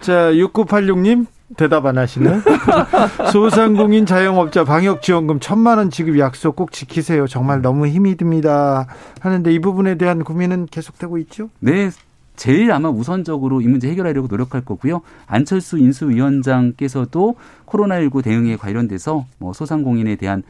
[0.00, 2.40] 자, 6986님, 대답 안 하시네.
[3.32, 7.26] 소상공인 자영업자 방역지원금 천만 원 지급 약속 꼭 지키세요.
[7.26, 8.86] 정말 너무 힘이 듭니다.
[9.20, 11.48] 하는데 이 부분에 대한 고민은 계속되고 있죠?
[11.60, 11.90] 네.
[12.36, 15.00] 제일 아마 우선적으로 이 문제 해결하려고 노력할 거고요.
[15.26, 17.34] 안철수 인수위원장께서도
[17.66, 20.44] 코로나19 대응에 관련돼서 뭐 소상공인에 대한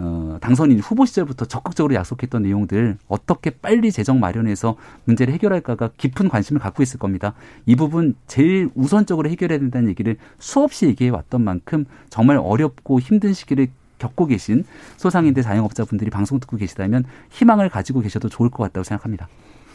[0.00, 6.60] 어, 당선인 후보 시절부터 적극적으로 약속했던 내용들 어떻게 빨리 재정 마련해서 문제를 해결할까가 깊은 관심을
[6.60, 7.34] 갖고 있을 겁니다.
[7.66, 13.68] 이 부분 제일 우선적으로 해결해야 된다는 얘기를 수없이 얘기해 왔던 만큼 정말 어렵고 힘든 시기를
[13.98, 14.64] 겪고 계신
[14.96, 19.28] 소상인들 자영업자분들이 방송 듣고 계시다면 희망을 가지고 계셔도 좋을 것 같다고 생각합니다.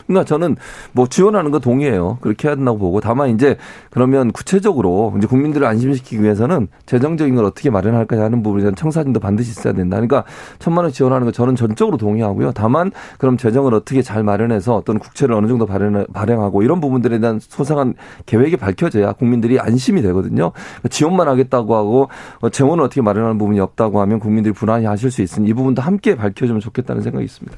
[0.07, 0.55] 그러니까 저는
[0.91, 2.17] 뭐 지원하는 거 동의해요.
[2.21, 3.57] 그렇게 해야 된다고 보고 다만 이제
[3.89, 9.51] 그러면 구체적으로 이제 국민들을 안심시키기 위해서는 재정적인 걸 어떻게 마련할까 하는 부분에 대한 청사진도 반드시
[9.51, 9.97] 있어야 된다.
[9.97, 10.23] 그러니까
[10.59, 12.51] 천만 원 지원하는 거 저는 전적으로 동의하고요.
[12.53, 17.39] 다만 그럼 재정을 어떻게 잘 마련해서 어떤 국채를 어느 정도 발행, 발행하고 이런 부분들에 대한
[17.41, 17.93] 소상한
[18.25, 20.51] 계획이 밝혀져야 국민들이 안심이 되거든요.
[20.53, 22.09] 그러니까 지원만 하겠다고 하고
[22.41, 26.15] 어, 재원을 어떻게 마련하는 부분이 없다고 하면 국민들이 불안해 하실 수 있으니 이 부분도 함께
[26.15, 27.57] 밝혀주면 좋겠다는 생각이 있습니다.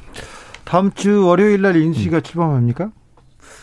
[0.66, 2.22] 다음 주 월요일 날 인수위가 음.
[2.22, 2.92] 출범합니까?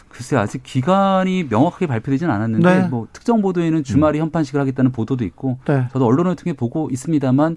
[0.08, 2.88] 글쎄 아직 기간이 명확하게 발표되진 않았는데 네.
[2.88, 4.24] 뭐 특정 보도에는 주말에 음.
[4.24, 5.88] 현판식을 하겠다는 보도도 있고 네.
[5.92, 7.56] 저도 언론을 통해 보고 있습니다만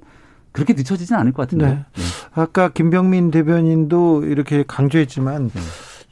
[0.52, 1.66] 그렇게 늦춰지진 않을 것 같은데.
[1.68, 1.76] 네.
[1.76, 2.04] 네.
[2.34, 5.62] 아까 김병민 대변인도 이렇게 강조했지만 네.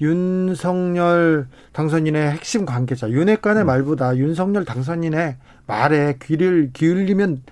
[0.02, 3.68] 윤석열 당선인의 핵심 관계자 윤핵관의 음.
[3.68, 7.44] 말보다 윤석열 당선인의 말에 귀를 기울이면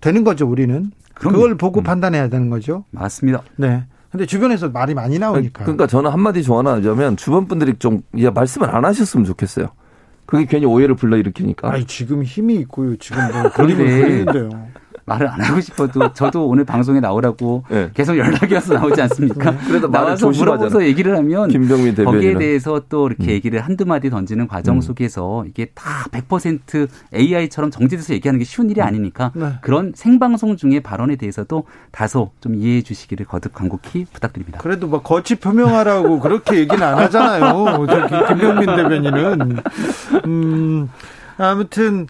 [0.00, 0.92] 되는 거죠 우리는.
[1.14, 1.36] 그럼요.
[1.36, 1.82] 그걸 보고 음.
[1.82, 2.84] 판단해야 되는 거죠.
[2.90, 3.42] 맞습니다.
[3.56, 3.84] 네.
[4.12, 5.64] 근데 주변에서 말이 많이 나오니까.
[5.64, 9.68] 그러니까 저는 한마디 조언하자면 주변 분들이 좀 말씀을 안 하셨으면 좋겠어요.
[10.26, 11.72] 그게 괜히 오해를 불러일으키니까.
[11.72, 12.96] 아니, 지금 힘이 있고요.
[12.96, 14.50] 지금 뭐 그림을 그리는데요.
[15.04, 17.90] 말을 안 하고 싶어도 저도 오늘 방송에 나오라고 네.
[17.94, 19.50] 계속 연락이 와서 나오지 않습니까?
[19.50, 19.58] 네.
[19.66, 23.30] 그래도 나와서 물어보서 얘기를 하면 김병민 거기에 대해서 또 이렇게 음.
[23.30, 24.80] 얘기를 한두 마디 던지는 과정 음.
[24.80, 28.86] 속에서 이게 다 100% AI처럼 정제돼서 얘기하는 게 쉬운 일이 음.
[28.86, 29.52] 아니니까 네.
[29.60, 34.58] 그런 생방송 중에 발언에 대해서도 다소 좀 이해해 주시기를 거듭 간곡히 부탁드립니다.
[34.60, 37.86] 그래도 뭐 거치 표명하라고 그렇게 얘기는 안 하잖아요.
[38.28, 39.56] 김병민 대변인은
[40.26, 40.88] 음
[41.38, 42.06] 아무튼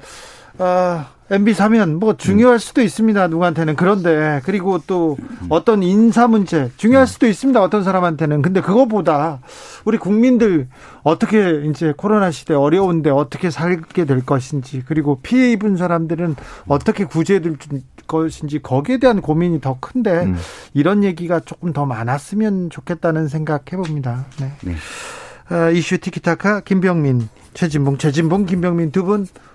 [0.58, 3.26] 아 MB 사면 뭐 중요할 수도 있습니다.
[3.28, 5.16] 누구한테는 그런데 그리고 또
[5.48, 7.62] 어떤 인사 문제 중요할 수도 있습니다.
[7.62, 9.40] 어떤 사람한테는 근데 그거보다
[9.86, 10.68] 우리 국민들
[11.02, 16.36] 어떻게 이제 코로나 시대 어려운데 어떻게 살게 될 것인지 그리고 피해 입은 사람들은
[16.68, 17.56] 어떻게 구제될
[18.06, 20.36] 것인지 거기에 대한 고민이 더 큰데 음.
[20.74, 24.26] 이런 얘기가 조금 더 많았으면 좋겠다는 생각 해봅니다.
[24.38, 24.52] 네.
[24.60, 24.74] 네.
[25.50, 29.26] 어, 이슈 티키타카 김병민 최진봉 최진봉 김병민 두 분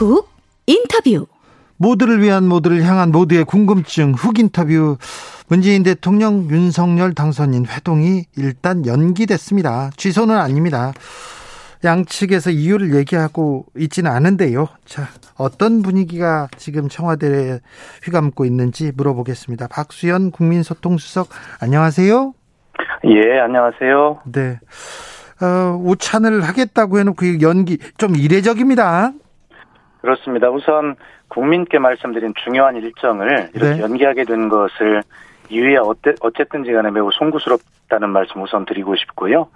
[0.00, 0.30] 훅
[0.66, 1.26] 인터뷰.
[1.76, 4.96] 모두를 위한 모두를 향한 모두의 궁금증 훅 인터뷰
[5.46, 9.90] 문재인 대통령 윤석열 당선인 회동이 일단 연기됐습니다.
[9.98, 10.92] 취소는 아닙니다.
[11.84, 14.68] 양측에서 이유를 얘기하고 있지는 않은데요.
[14.86, 17.60] 자, 어떤 분위기가 지금 청와대에
[18.02, 19.68] 휘감고 있는지 물어보겠습니다.
[19.68, 21.28] 박수현 국민소통수석,
[21.60, 22.32] 안녕하세요.
[23.04, 24.20] 예, 안녕하세요.
[24.32, 24.60] 네.
[25.42, 29.12] 어, 오찬을 하겠다고 해놓고 그 연기 좀 이례적입니다.
[30.00, 30.50] 그렇습니다.
[30.50, 30.96] 우선
[31.28, 33.80] 국민께 말씀드린 중요한 일정을 이렇게 네.
[33.80, 35.02] 연기하게 된 것을
[35.48, 35.76] 이후에
[36.20, 39.48] 어쨌든지 간에 매우 송구스럽다는 말씀 우선 드리고 싶고요.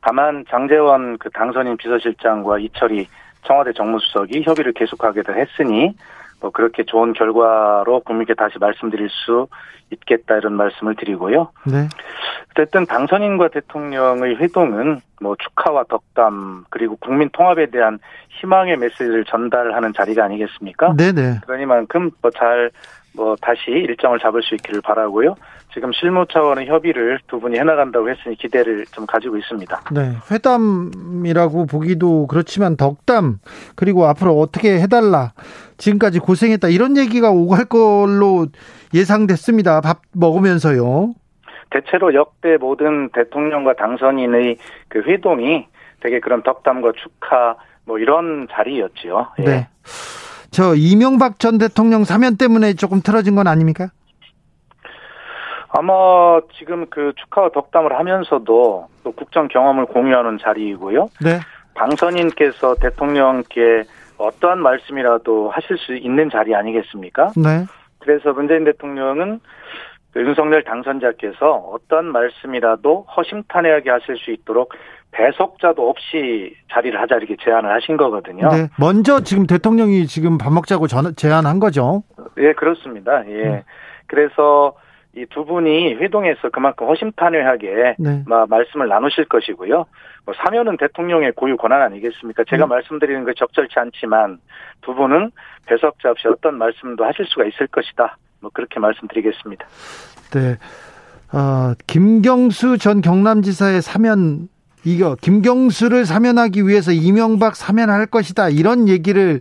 [0.00, 3.08] 다만 장재원 그 당선인 비서실장과 이철이
[3.42, 5.96] 청와대 정무수석이 협의를 계속하게도 했으니
[6.40, 9.48] 뭐 그렇게 좋은 결과로 국민께 다시 말씀드릴 수
[9.90, 11.50] 있겠다 이런 말씀을 드리고요.
[11.64, 11.88] 네.
[12.50, 17.98] 어쨌든 당선인과 대통령의 회동은 뭐 축하와 덕담 그리고 국민 통합에 대한
[18.40, 20.94] 희망의 메시지를 전달하는 자리가 아니겠습니까?
[20.96, 21.40] 네네.
[21.46, 22.70] 그러니만큼 뭐 잘
[23.16, 25.34] 뭐 다시 일정을 잡을 수 있기를 바라고요.
[25.72, 29.80] 지금 실무 차원의 협의를 두 분이 해나간다고 했으니 기대를 좀 가지고 있습니다.
[29.92, 30.12] 네.
[30.30, 33.38] 회담이라고 보기도 그렇지만 덕담,
[33.74, 35.32] 그리고 앞으로 어떻게 해달라.
[35.78, 36.68] 지금까지 고생했다.
[36.68, 38.46] 이런 얘기가 오갈 걸로
[38.94, 39.80] 예상됐습니다.
[39.80, 41.14] 밥 먹으면서요.
[41.70, 44.56] 대체로 역대 모든 대통령과 당선인의
[44.88, 45.66] 그 회동이
[46.00, 49.28] 되게 그런 덕담과 축하 뭐 이런 자리였지요.
[49.40, 49.44] 예.
[49.44, 49.68] 네.
[50.56, 53.88] 저 이명박 전 대통령 사면 때문에 조금 틀어진 건 아닙니까?
[55.68, 61.10] 아마 지금 그 축하와 덕담을 하면서도 또 국정 경험을 공유하는 자리이고요.
[61.22, 61.40] 네.
[61.74, 63.82] 당선인께서 대통령께
[64.16, 67.32] 어떠한 말씀이라도 하실 수 있는 자리 아니겠습니까?
[67.36, 67.66] 네.
[67.98, 69.40] 그래서 문재인 대통령은
[70.14, 74.72] 그 윤석열 당선자께서 어떤 말씀이라도 허심탄회하게 하실 수 있도록
[75.16, 78.48] 배석자도 없이 자리를 하자 이렇게 제안을 하신 거거든요.
[78.50, 78.68] 네.
[78.78, 82.02] 먼저 지금 대통령이 지금 밥 먹자고 전, 제안한 거죠.
[82.38, 83.22] 예, 그렇습니다.
[83.28, 83.44] 예.
[83.44, 83.62] 음.
[84.06, 84.74] 그래서
[85.14, 88.22] 이 두 분이 회동에서 그만큼 허심탄회하게 네.
[88.26, 89.86] 마- 말씀을 나누실 것이고요.
[90.26, 92.44] 뭐 사면은 대통령의 고유 권한 아니겠습니까?
[92.50, 92.68] 제가 음.
[92.68, 94.38] 말씀드리는 게 적절치 않지만
[94.82, 95.30] 두 분은
[95.64, 98.18] 배석자 없이 어떤 말씀도 하실 수가 있을 것이다.
[98.42, 99.66] 뭐 그렇게 말씀드리겠습니다.
[100.34, 100.58] 네.
[101.32, 104.48] 어, 김경수 전 경남지사의 사면
[104.86, 108.50] 이거 김경수를 사면하기 위해서 이명박 사면할 것이다.
[108.50, 109.40] 이런 얘기를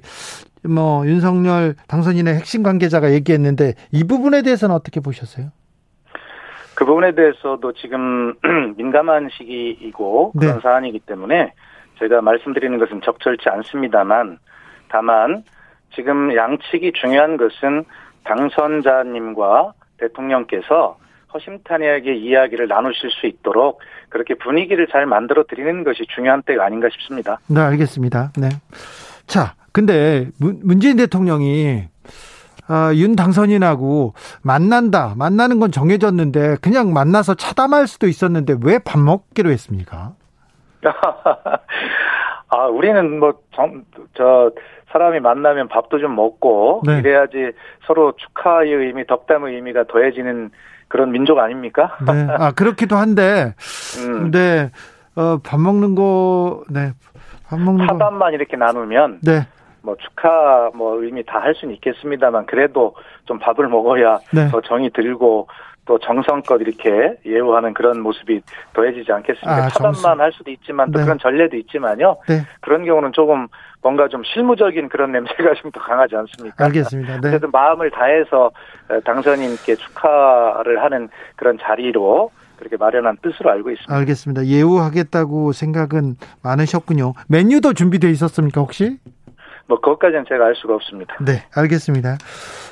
[0.67, 5.51] 뭐 윤석열 당선인의 핵심 관계자가 얘기했는데 이 부분에 대해서는 어떻게 보셨어요?
[6.73, 8.33] 그 부분에 대해서도 지금
[8.75, 10.47] 민감한 시기이고 네.
[10.47, 11.53] 그런 사안이기 때문에
[11.99, 14.39] 제가 말씀드리는 것은 적절치 않습니다만
[14.89, 15.43] 다만
[15.93, 17.85] 지금 양측이 중요한 것은
[18.23, 20.97] 당선자님과 대통령께서
[21.33, 27.39] 허심탄회하게 이야기를 나누실 수 있도록 그렇게 분위기를 잘 만들어 드리는 것이 중요한 때가 아닌가 싶습니다.
[27.47, 28.31] 네, 알겠습니다.
[28.37, 28.49] 네.
[29.27, 31.83] 자, 근데 문- 문재인 대통령이
[32.67, 35.13] 아, 윤 당선인하고 만난다.
[35.17, 40.13] 만나는 건 정해졌는데 그냥 만나서 차담할 수도 있었는데 왜 밥 먹기로 했습니까?
[42.49, 43.83] 아, 우리는 뭐, 정,
[44.15, 44.51] 저,
[44.91, 46.99] 사람이 만나면 밥도 좀 먹고, 네.
[46.99, 47.51] 이래야지
[47.85, 50.51] 서로 축하의 의미, 덕담의 의미가 더해지는
[50.87, 51.97] 그런 민족 아닙니까?
[52.05, 52.27] 네.
[52.37, 53.53] 아, 그렇기도 한데
[53.99, 54.71] 음, 네.
[55.15, 56.91] 어, 밥 먹는 거, 네.
[57.47, 57.93] 밥 먹는 거.
[57.93, 59.47] 차담만 이렇게 나누면, 네.
[59.81, 62.95] 뭐, 축하, 뭐, 의미 다 할 수는 있겠습니다만, 그래도
[63.25, 64.49] 좀 밥을 먹어야 네.
[64.49, 65.47] 더 정이 들고,
[65.85, 68.41] 또 정성껏 이렇게 예우하는 그런 모습이
[68.73, 69.65] 더해지지 않겠습니까?
[69.65, 70.19] 아, 정성.
[70.19, 71.05] 할 수도 있지만, 또 네.
[71.05, 72.17] 그런 전례도 있지만요.
[72.27, 72.41] 네.
[72.61, 73.47] 그런 경우는 조금
[73.85, 76.65] 뭔가 좀 실무적인 그런 냄새가 좀 더 강하지 않습니까?
[76.65, 77.21] 알겠습니다.
[77.21, 77.27] 네.
[77.27, 78.47] 어쨌든 마음을 다해서
[78.89, 83.93] 어, 당선인께 축하를 하는 그런 자리로 그렇게 마련한 뜻으로 알고 있습니다.
[83.95, 84.45] 알겠습니다.
[84.47, 87.13] 예우하겠다고 생각은 많으셨군요.
[87.27, 88.97] 메뉴도 준비되어 있었습니까, 혹시?
[89.67, 91.15] 뭐 그것까지는 제가 알 수가 없습니다.
[91.21, 92.17] 네, 알겠습니다.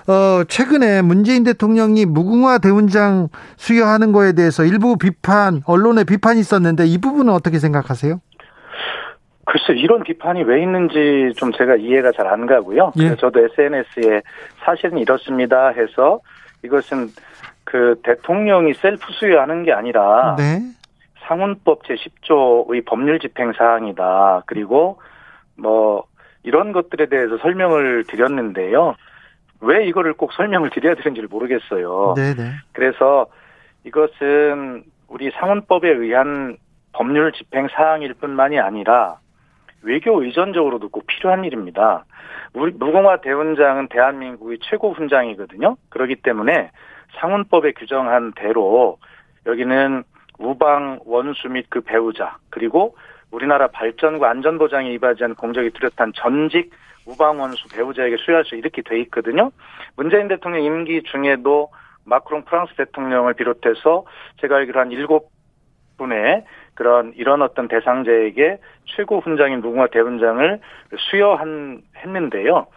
[0.08, 6.97] 어, 최근에 문재인 대통령이 무궁화 대훈장 수여하는 거에 대해서 일부 비판, 언론의 비판이 있었는데 이
[6.99, 8.19] 부분은 어떻게 생각하세요?
[9.45, 12.93] 글쎄 이런 비판이 왜 있는지 좀 제가 이해가 잘 안 가고요.
[12.99, 13.15] 예.
[13.15, 14.21] 저도 SNS에
[14.63, 16.19] 사실은 이렇습니다 해서
[16.63, 17.10] 이것은
[17.63, 20.62] 그 대통령이 셀프 수여하는 게 아니라 네.
[21.27, 24.43] 상훈법 제10조의 법률 집행 사항이다.
[24.45, 24.99] 그리고
[25.58, 26.06] 뭐
[26.43, 28.95] 이런 것들에 대해서 설명을 드렸는데요.
[29.62, 32.13] 왜 이거를 꼭 설명을 드려야 되는지를 모르겠어요.
[32.17, 32.51] 네, 네.
[32.73, 33.27] 그래서
[33.86, 36.58] 이것은 우리 상훈법에 의한
[36.91, 39.18] 법률 집행 사항일 뿐만이 아니라
[39.84, 42.05] 외교 의존적으로도 꼭 필요한 일입니다.
[42.53, 45.77] 무공화 대훈장은 대한민국의 최고 훈장이거든요.
[45.89, 46.71] 그렇기 때문에
[47.19, 48.97] 상훈법에 규정한 대로
[49.45, 50.03] 여기는
[50.39, 52.95] 우방 원수 및 그 배우자 그리고
[53.31, 56.71] 우리나라 발전과 안전 보장에 이바지한 공적이 뚜렷한 전직
[57.05, 59.51] 우방 원수 배우자에게 수여할 수 이렇게 돼 있거든요.
[59.95, 61.69] 문재인 대통령 임기 중에도
[62.05, 64.05] 마크롱 프랑스 대통령을 비롯해서
[64.41, 65.29] 제가 알기로 한 일곱
[65.97, 70.59] 분의 그런 이런 어떤 대상자에게 최고 훈장인 무궁화 대훈장을
[70.97, 72.67] 수여한 했는데요.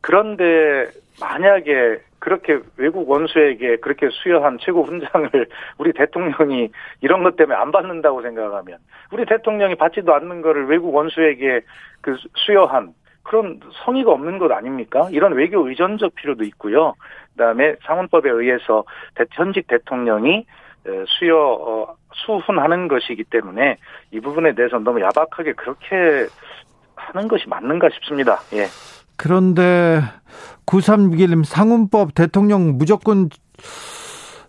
[0.00, 0.86] 그런데
[1.20, 5.30] 만약에 그렇게 외국 원수에게 그렇게 수여한 최고 훈장을
[5.78, 6.70] 우리 대통령이
[7.00, 8.78] 이런 것 때문에 안 받는다고 생각하면
[9.12, 11.60] 우리 대통령이 받지도 않는 거를 외국 원수에게
[12.00, 15.08] 그 수여한 그런 성의가 없는 것 아닙니까?
[15.10, 16.94] 이런 외교 의존적 필요도 있고요.
[17.32, 18.84] 그다음에 상원법에 의해서
[19.32, 20.46] 현직 대통령이
[21.06, 23.78] 수여 어, 수훈하는 것이기 때문에
[24.12, 26.28] 이 부분에 대해서 너무 야박하게 그렇게
[26.94, 28.40] 하는 것이 맞는가 싶습니다.
[28.54, 28.66] 예.
[29.16, 30.00] 그런데
[30.66, 33.28] 9361님 상훈법 대통령 무조건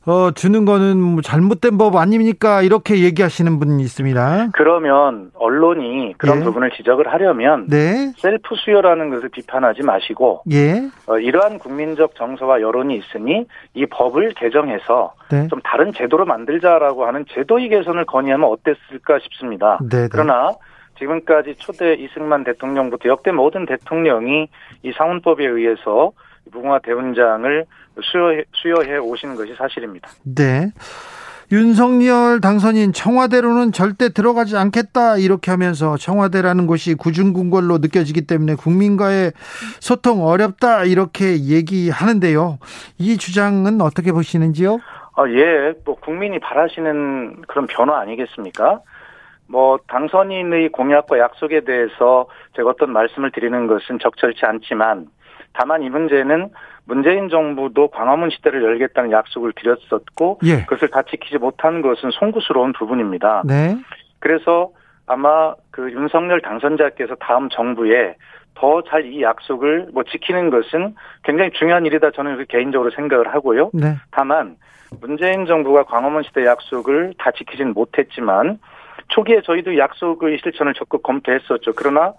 [0.07, 2.61] 어, 주는 거는 뭐 잘못된 법 아닙니까?
[2.61, 4.51] 이렇게 얘기하시는 분이 있습니다.
[4.53, 6.43] 그러면 언론이 그런 예.
[6.45, 8.13] 부분을 지적을 하려면 네.
[8.15, 10.89] 셀프 수요라는 것을 비판하지 마시고 예.
[11.07, 15.45] 어, 이러한 국민적 정서와 여론이 있으니 이 법을 개정해서 네.
[15.49, 19.77] 좀 다른 제도로 만들자라고 하는 제도의 개선을 건의하면 어땠을까 싶습니다.
[19.81, 20.03] 네.
[20.03, 20.07] 네.
[20.09, 20.51] 그러나
[20.99, 24.47] 지금까지 초대 이승만 대통령부터 역대 모든 대통령이
[24.83, 26.13] 이 상훈법에 의해서
[26.51, 27.65] 무궁화 대훈장을
[28.01, 30.09] 수여해, 수여해 오신 것이 사실입니다.
[30.23, 30.71] 네.
[31.49, 39.31] 윤석열 당선인 청와대로는 절대 들어가지 않겠다 이렇게 하면서 청와대라는 곳이 구중궁궐로 느껴지기 때문에 국민과의
[39.79, 42.57] 소통 어렵다 이렇게 얘기하는데요.
[42.97, 44.79] 이 주장은 어떻게 보시는지요?
[45.15, 48.81] 아, 예, 뭐 국민이 바라시는 그런 변화 아니겠습니까?
[49.47, 52.27] 뭐 당선인의 공약과 약속에 대해서
[52.57, 55.07] 제가 어떤 말씀을 드리는 것은 적절치 않지만
[55.57, 56.49] 다만 이 문제는
[56.85, 60.61] 문재인 정부도 광화문 시대를 열겠다는 약속을 드렸었고 예.
[60.65, 63.41] 그것을 다 지키지 못한 것은 송구스러운 부분입니다.
[63.45, 63.75] 네.
[64.19, 64.69] 그래서
[65.07, 68.15] 아마 그 윤석열 당선자께서 다음 정부에
[68.53, 73.69] 더 잘 이 약속을 뭐 지키는 것은 굉장히 중요한 일이다 저는 그 개인적으로 생각을 하고요.
[73.73, 73.95] 네.
[74.11, 74.55] 다만
[75.01, 78.59] 문재인 정부가 광화문 시대 약속을 다 지키진 못했지만
[79.09, 81.73] 초기에 저희도 약속의 실천을 적극 검토했었죠.
[81.75, 82.17] 그러나 부-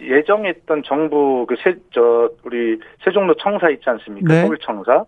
[0.00, 4.32] 예정했던 정부 그 세 저 우리 세종로 청사 있지 않습니까?
[4.34, 4.40] 네.
[4.42, 5.04] 서울 청사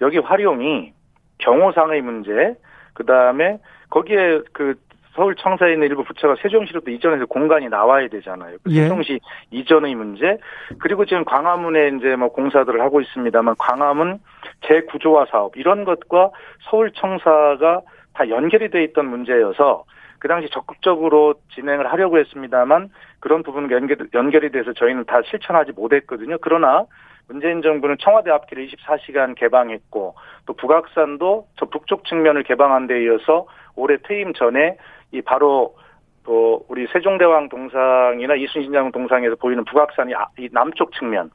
[0.00, 0.92] 여기 활용이
[1.38, 2.54] 경호상의 문제
[2.94, 3.58] 그 다음에
[3.90, 4.74] 거기에 그
[5.14, 8.56] 서울 청사에 있는 일부 부처가 세종시로도 이전해서 공간이 나와야 되잖아요.
[8.64, 8.82] 그 예.
[8.82, 9.20] 세종시
[9.52, 10.38] 이전의 문제
[10.80, 14.18] 그리고 지금 광화문에 이제 뭐 공사들을 하고 있습니다만 광화문
[14.66, 16.30] 재구조화 사업 이런 것과
[16.68, 17.82] 서울 청사가
[18.14, 19.84] 다 연결이 돼 있던 문제여서
[20.24, 22.88] 그 당시 적극적으로 진행을 하려고 했습니다만
[23.20, 26.38] 그런 부분 연결, 연결이 돼서 저희는 다 실천하지 못했거든요.
[26.40, 26.86] 그러나
[27.28, 30.14] 문재인 정부는 청와대 앞길을 24시간 개방했고
[30.46, 33.46] 또 북악산도 저 북쪽 측면을 개방한 데 이어서
[33.76, 34.78] 올해 퇴임 전에
[35.12, 35.76] 이 바로
[36.24, 41.28] 또 우리 세종대왕 동상이나 이순신 장군 동상에서 보이는 북악산이 아- 이 남쪽 측면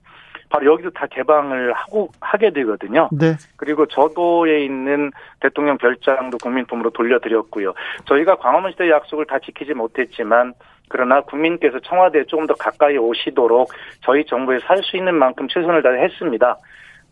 [0.49, 3.07] 바로 여기도 다 개방을 하고 하게 되거든요.
[3.11, 3.35] 네.
[3.55, 7.73] 그리고 저도에 있는 대통령 별장도 국민품으로 돌려드렸고요.
[8.05, 10.53] 저희가 광화문 시대 약속을 다 지키지 못했지만
[10.87, 13.71] 그러나 국민께서 청와대에 조금 더 가까이 오시도록
[14.03, 16.57] 저희 정부에서 할 수 있는 만큼 최선을 다했습니다.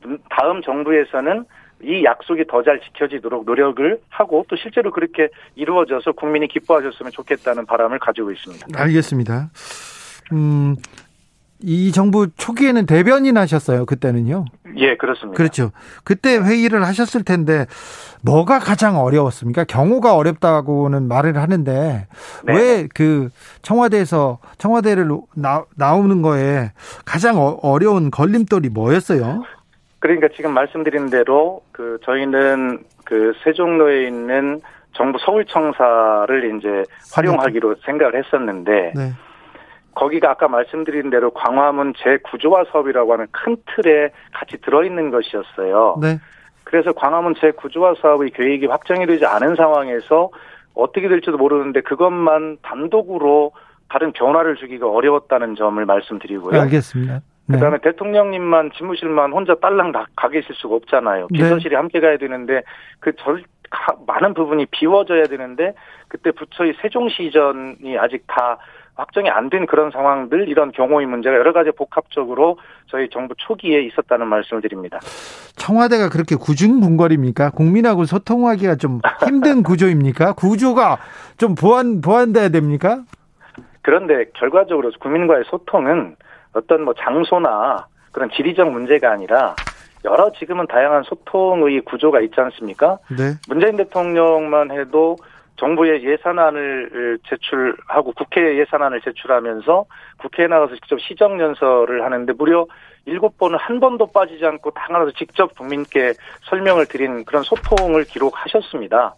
[0.06, 1.46] 음, 다음 정부에서는
[1.84, 8.00] 이 약속이 더 잘 지켜지도록 노력을 하고 또 실제로 그렇게 이루어져서 국민이 기뻐하셨으면 좋겠다는 바람을
[8.00, 8.66] 가지고 있습니다.
[8.76, 9.50] 알겠습니다.
[10.34, 10.76] 음,
[11.62, 13.86] 이 정부 초기에는 대변인 하셨어요.
[13.86, 14.46] 그때는요.
[14.78, 15.36] 예, 그렇습니다.
[15.36, 15.72] 그렇죠.
[16.04, 17.66] 그때 회의를 하셨을 텐데
[18.24, 19.64] 뭐가 가장 어려웠습니까?
[19.64, 22.08] 경호가 어렵다고는 말을 하는데
[22.46, 22.54] 네.
[22.54, 23.30] 왜그
[23.64, 26.72] 청와대에서 청와대를 나, 나오는 거에
[27.06, 29.44] 가장 어, 어려운 걸림돌이 뭐였어요?
[30.00, 34.62] 그러니까 지금 말씀드린 대로 그 저희는 그 세종로에 있는
[34.94, 36.84] 정부 서울청사를 이제
[37.14, 39.14] 활용하기로 생각을 했었는데 네.
[39.98, 45.98] 거기가 아까 말씀드린 대로 광화문 재구조화 사업이라고 하는 큰 틀에 같이 들어있는 것이었어요.
[46.00, 46.20] 네.
[46.64, 50.30] 그래서 광화문 재구조화 사업의 계획이 확정이 되지 않은 상황에서
[50.76, 53.54] 어떻게 될지도 모르는데 그것만 단독으로
[53.90, 56.62] 다른 변화를 주기가 어려웠다는 점을 말씀드리고요.
[56.62, 57.22] 알겠습니다.
[57.48, 57.56] 네.
[57.56, 61.30] 그다음에 대통령님만 집무실만 혼자 딸랑 다가 계실 수가 없잖아요.
[61.32, 61.40] 네.
[61.40, 62.62] 비서실이 함께 가야 되는데
[63.00, 65.74] 그절 가- 많은 부분이 비워져야 되는데
[66.08, 68.58] 그때 부처의 세종시 이전이 아직 다
[68.98, 74.28] 확정이 안 된 그런 상황들 이런 경호의 문제가 여러 가지 복합적으로 저희 정부 초기에 있었다는
[74.28, 75.00] 말씀을 드립니다.
[75.56, 77.52] 청와대가 그렇게 구중분거리입니까?
[77.52, 80.34] 국민하고 소통하기가 좀 힘든 구조입니까?
[80.34, 80.98] 구조가
[81.38, 83.04] 좀 보완 보완돼야 됩니까?
[83.84, 86.18] 그런데 결과적으로 국민과의 소통은
[86.54, 89.56] 어떤 뭐 장소나 그런 지리적 문제가 아니라
[90.04, 92.98] 여러 지금은 다양한 소통의 구조가 있지 않습니까?
[93.10, 93.36] 네.
[93.48, 95.16] 문재인 대통령만 해도
[95.58, 99.86] 정부의 예산안을 제출하고 국회 예산안을 제출하면서
[100.20, 102.66] 국회에 나가서 직접 시정연설을 하는데 무려
[103.06, 106.14] 일곱 번은 한 번도 빠지지 않고 당하나서 직접 국민께
[106.50, 109.16] 설명을 드린 그런 소통을 기록하셨습니다.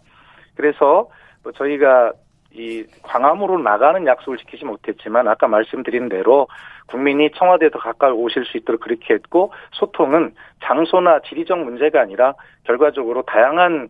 [0.56, 1.08] 그래서
[1.42, 2.12] 뭐 저희가
[2.52, 6.48] 이 광화문으로 나가는 약속을 지키지 못했지만 아까 말씀드린 대로
[6.86, 10.34] 국민이 청와대에 더 가까이 오실 수 있도록 그렇게 했고 소통은
[10.64, 12.34] 장소나 지리적 문제가 아니라
[12.64, 13.88] 결과적으로 다양한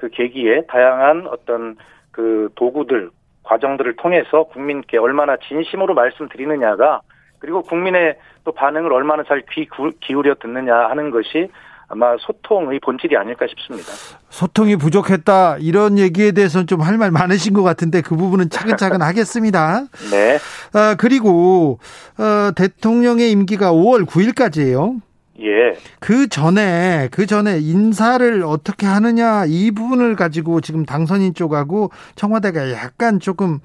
[0.00, 1.76] 그 계기에 다양한 어떤
[2.10, 3.10] 그 도구들
[3.42, 7.02] 과정들을 통해서 국민께 얼마나 진심으로 말씀드리느냐가
[7.38, 9.68] 그리고 국민의 또 반응을 얼마나 잘 귀
[10.00, 11.50] 기울여 듣느냐 하는 것이
[11.88, 13.88] 아마 소통의 본질이 아닐까 싶습니다.
[14.30, 19.80] 소통이 부족했다 이런 얘기에 대해서는 좀 할 말 많으신 것 같은데 그 부분은 차근차근 하겠습니다.
[20.10, 20.38] 네.
[20.72, 21.78] 아, 그리고
[22.18, 25.00] 어, 대통령의 임기가 5월 9일까지예요.
[25.42, 25.74] 예.
[26.00, 33.20] 그 전에 그 전에 인사를 어떻게 하느냐 이 부분을 가지고 지금 당선인 쪽하고 청와대가 약간
[33.20, 33.58] 조금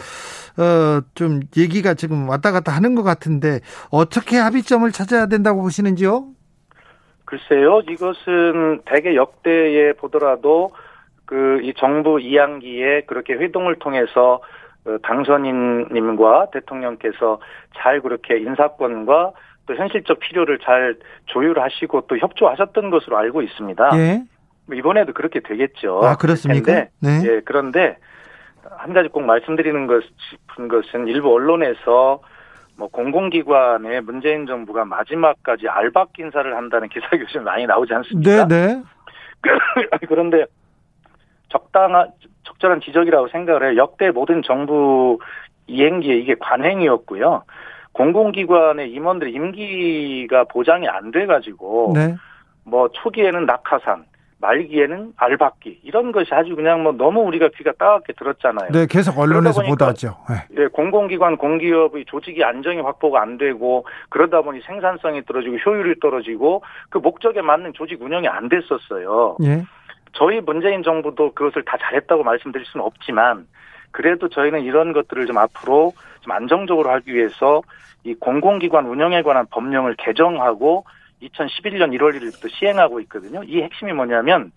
[0.58, 3.60] 어 좀 얘기가 지금 왔다 갔다 하는 것 같은데
[3.92, 6.26] 어떻게 합의점을 찾아야 된다고 보시는지요?
[7.26, 10.72] 글쎄요, 이것은 대개 역대에 보더라도
[11.26, 14.42] 그 이 정부 이양기에 그렇게 회동을 통해서
[14.86, 17.40] 어, 당선인님과 대통령께서
[17.76, 19.32] 잘 그렇게 인사권과
[19.66, 20.96] 또 현실적 필요를 잘
[21.26, 23.92] 조율하시고 또 협조하셨던 것으로 알고 있습니다.
[23.96, 24.24] 예.
[24.68, 26.02] 뭐 이번에도 그렇게 되겠죠.
[26.04, 26.66] 아 그렇습니까?
[26.66, 27.22] 텐데, 네.
[27.26, 27.98] 예, 그런데
[28.78, 32.22] 한 가지 꼭 말씀드리는 것, 싶은 것은 일부 언론에서
[32.78, 38.48] 뭐 공공기관에 문재인 정부가 마지막까지 알박 인사를 한다는 기사가 요즘 많이 나오지 않습니까?
[38.48, 38.84] 네, 네.
[40.08, 40.46] 그런데
[41.50, 42.12] 적당한
[42.44, 43.78] 적절한 지적이라고 생각을 해요.
[43.78, 45.20] 역대 모든 정부
[45.68, 47.44] 이행기에 이게 관행이었고요.
[47.96, 52.16] 공공기관의 임원들의 임기가 보장이 안 돼가지고 네.
[52.66, 54.04] 뭐 초기에는 낙하산,
[54.40, 58.72] 말기에는 알박기 이런 것이 아주 그냥 뭐 너무 우리가 귀가 따갑게 들었잖아요.
[58.72, 60.18] 네, 계속 언론에서 보도하죠.
[60.30, 60.62] 네.
[60.62, 66.98] 예, 공공기관, 공기업의 조직이 안정이 확보가 안 되고 그러다 보니 생산성이 떨어지고 효율이 떨어지고 그
[66.98, 69.38] 목적에 맞는 조직 운영이 안 됐었어요.
[69.44, 69.64] 예.
[70.12, 73.48] 저희 문재인 정부도 그것을 다 잘했다고 말씀드릴 수는 없지만
[73.96, 77.62] 그래도 저희는 이런 것들을 좀 앞으로 좀 안정적으로 하기 위해서
[78.04, 80.84] 이 공공기관 운영에 관한 법령을 개정하고
[81.22, 83.42] 2011년 1월 1일부터 시행하고 있거든요.
[83.44, 84.52] 이 핵심이 뭐냐면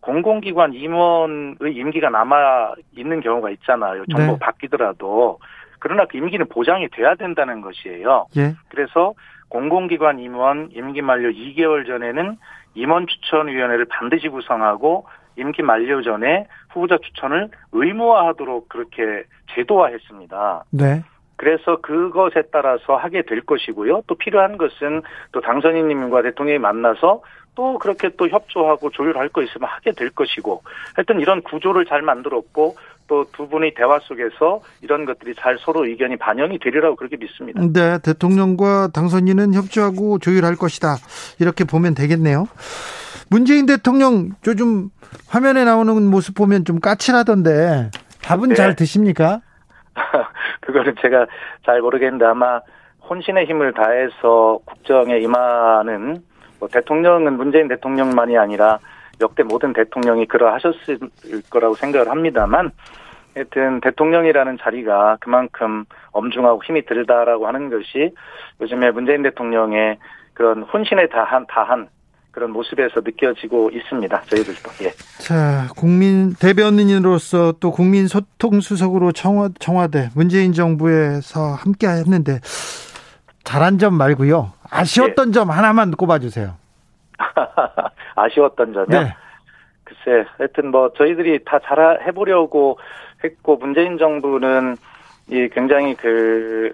[0.00, 4.04] 공공기관 임원의 임기가 남아 있는 경우가 있잖아요.
[4.10, 4.38] 정부 네.
[4.40, 5.38] 바뀌더라도
[5.78, 8.26] 그러나 그 임기는 보장이 돼야 된다는 것이에요.
[8.36, 8.56] 예.
[8.68, 9.14] 그래서
[9.48, 12.36] 공공기관 임원 임기 만료 2개월 전에는
[12.74, 15.06] 임원 추천위원회를 반드시 구성하고
[15.36, 20.64] 임기 만료 전에 후보자 추천을 의무화하도록 그렇게 제도화했습니다.
[20.70, 21.02] 네.
[21.36, 24.02] 그래서 그것에 따라서 하게 될 것이고요.
[24.06, 25.02] 또 필요한 것은
[25.32, 27.22] 또 당선인님과 대통령이 만나서
[27.54, 30.62] 또 그렇게 또 협조하고 조율할 거 있으면 하게 될 것이고
[30.94, 32.76] 하여튼 이런 구조를 잘 만들었고
[33.08, 37.60] 또 두 분의 대화 속에서 이런 것들이 잘 서로 의견이 반영이 되리라고 그렇게 믿습니다.
[37.60, 40.96] 네, 대통령과 당선인은 협조하고 조율할 것이다.
[41.38, 42.46] 이렇게 보면 되겠네요.
[43.28, 44.90] 문재인 대통령 요즘
[45.28, 47.90] 화면에 나오는 모습 보면 좀 까칠하던데
[48.24, 48.54] 밥은 네.
[48.54, 49.40] 잘 드십니까?
[50.60, 51.26] 그거는 제가
[51.64, 52.60] 잘 모르겠는데 아마
[53.08, 56.22] 혼신의 힘을 다해서 국정에 임하는
[56.58, 58.78] 뭐 대통령은 문재인 대통령만이 아니라
[59.20, 60.98] 역대 모든 대통령이 그러하셨을
[61.50, 62.70] 거라고 생각을 합니다만
[63.34, 68.14] 하여튼 대통령이라는 자리가 그만큼 엄중하고 힘이 들다라고 하는 것이
[68.60, 69.98] 요즘에 문재인 대통령의
[70.34, 71.88] 그런 혼신에 다한 다한
[72.32, 74.22] 그런 모습에서 느껴지고 있습니다.
[74.22, 74.90] 저희들도 예.
[75.18, 82.40] 자, 국민 대변인으로서 또 국민 소통 수석으로 청와, 청와대 문재인 정부에서 함께 했는데
[83.44, 84.52] 잘한 점 말고요.
[84.70, 85.32] 아쉬웠던 예.
[85.32, 86.54] 점 하나만 꼽아 주세요.
[88.16, 89.02] 아쉬웠던 점이요.
[89.02, 89.14] 네.
[89.84, 92.78] 글쎄, 하여튼 뭐 저희들이 다 잘 해보려고
[93.22, 94.76] 했고 문재인 정부는
[95.28, 96.72] 이 굉장히 그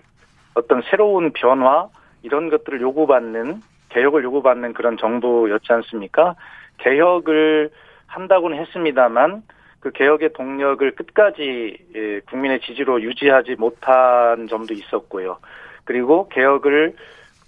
[0.54, 1.88] 어떤 새로운 변화
[2.22, 3.60] 이런 것들을 요구받는
[3.90, 6.34] 개혁을 요구받는 그런 정부였지 않습니까?
[6.78, 7.70] 개혁을
[8.06, 9.42] 한다고는 했습니다만
[9.80, 15.38] 그 개혁의 동력을 끝까지 예, 국민의 지지로 유지하지 못한 점도 있었고요.
[15.84, 16.94] 그리고 개혁을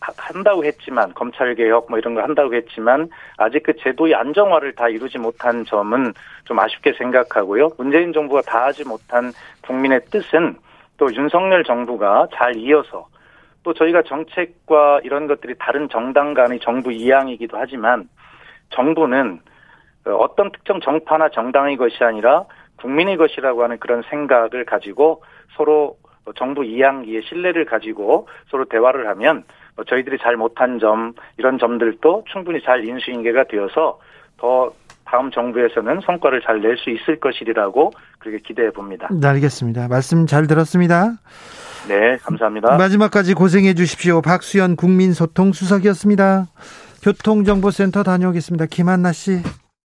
[0.01, 4.89] 하- 한다고 했지만 검찰 개혁 뭐 이런 거 한다고 했지만 아직 그 제도의 안정화를 다
[4.89, 6.15] 이루지 못한 점은
[6.45, 7.71] 좀 아쉽게 생각하고요.
[7.77, 9.33] 문재인 정부가 다 하지 못한
[9.67, 10.57] 국민의 뜻은
[10.97, 13.09] 또 윤석열 정부가 잘 이어서
[13.71, 18.09] 또 저희가 정책과 이런 것들이 다른 정당 간의 정부 이양이기도 하지만
[18.71, 19.39] 정부는
[20.07, 22.47] 어, 어떤 특정 정파나 정당의 것이 아니라
[22.79, 25.23] 국민의 것이라고 하는 그런 생각을 가지고
[25.57, 25.97] 서로
[26.37, 29.45] 정부 이양기에 신뢰를 가지고 서로 대화를 하면
[29.77, 34.01] 어, 저희들이 잘 못한 점 이런 점들도 충분히 잘 인수인계가 되어서
[34.37, 34.73] 더
[35.05, 39.09] 다음 정부에서는 성과를 잘 낼 수 있을 것이라고 그렇게 기대해 봅니다.
[39.11, 39.89] 네, 알겠습니다.
[39.89, 41.17] 말씀 잘 들었습니다.
[41.89, 42.77] 네, 감사합니다.
[42.77, 44.23] 마지막까지 고생해 주십시오.
[44.23, 46.47] 박수현 국민소통수석이었습니다.
[47.03, 48.67] 교통정보센터 다녀오겠습니다.
[48.67, 49.43] 김한나 씨.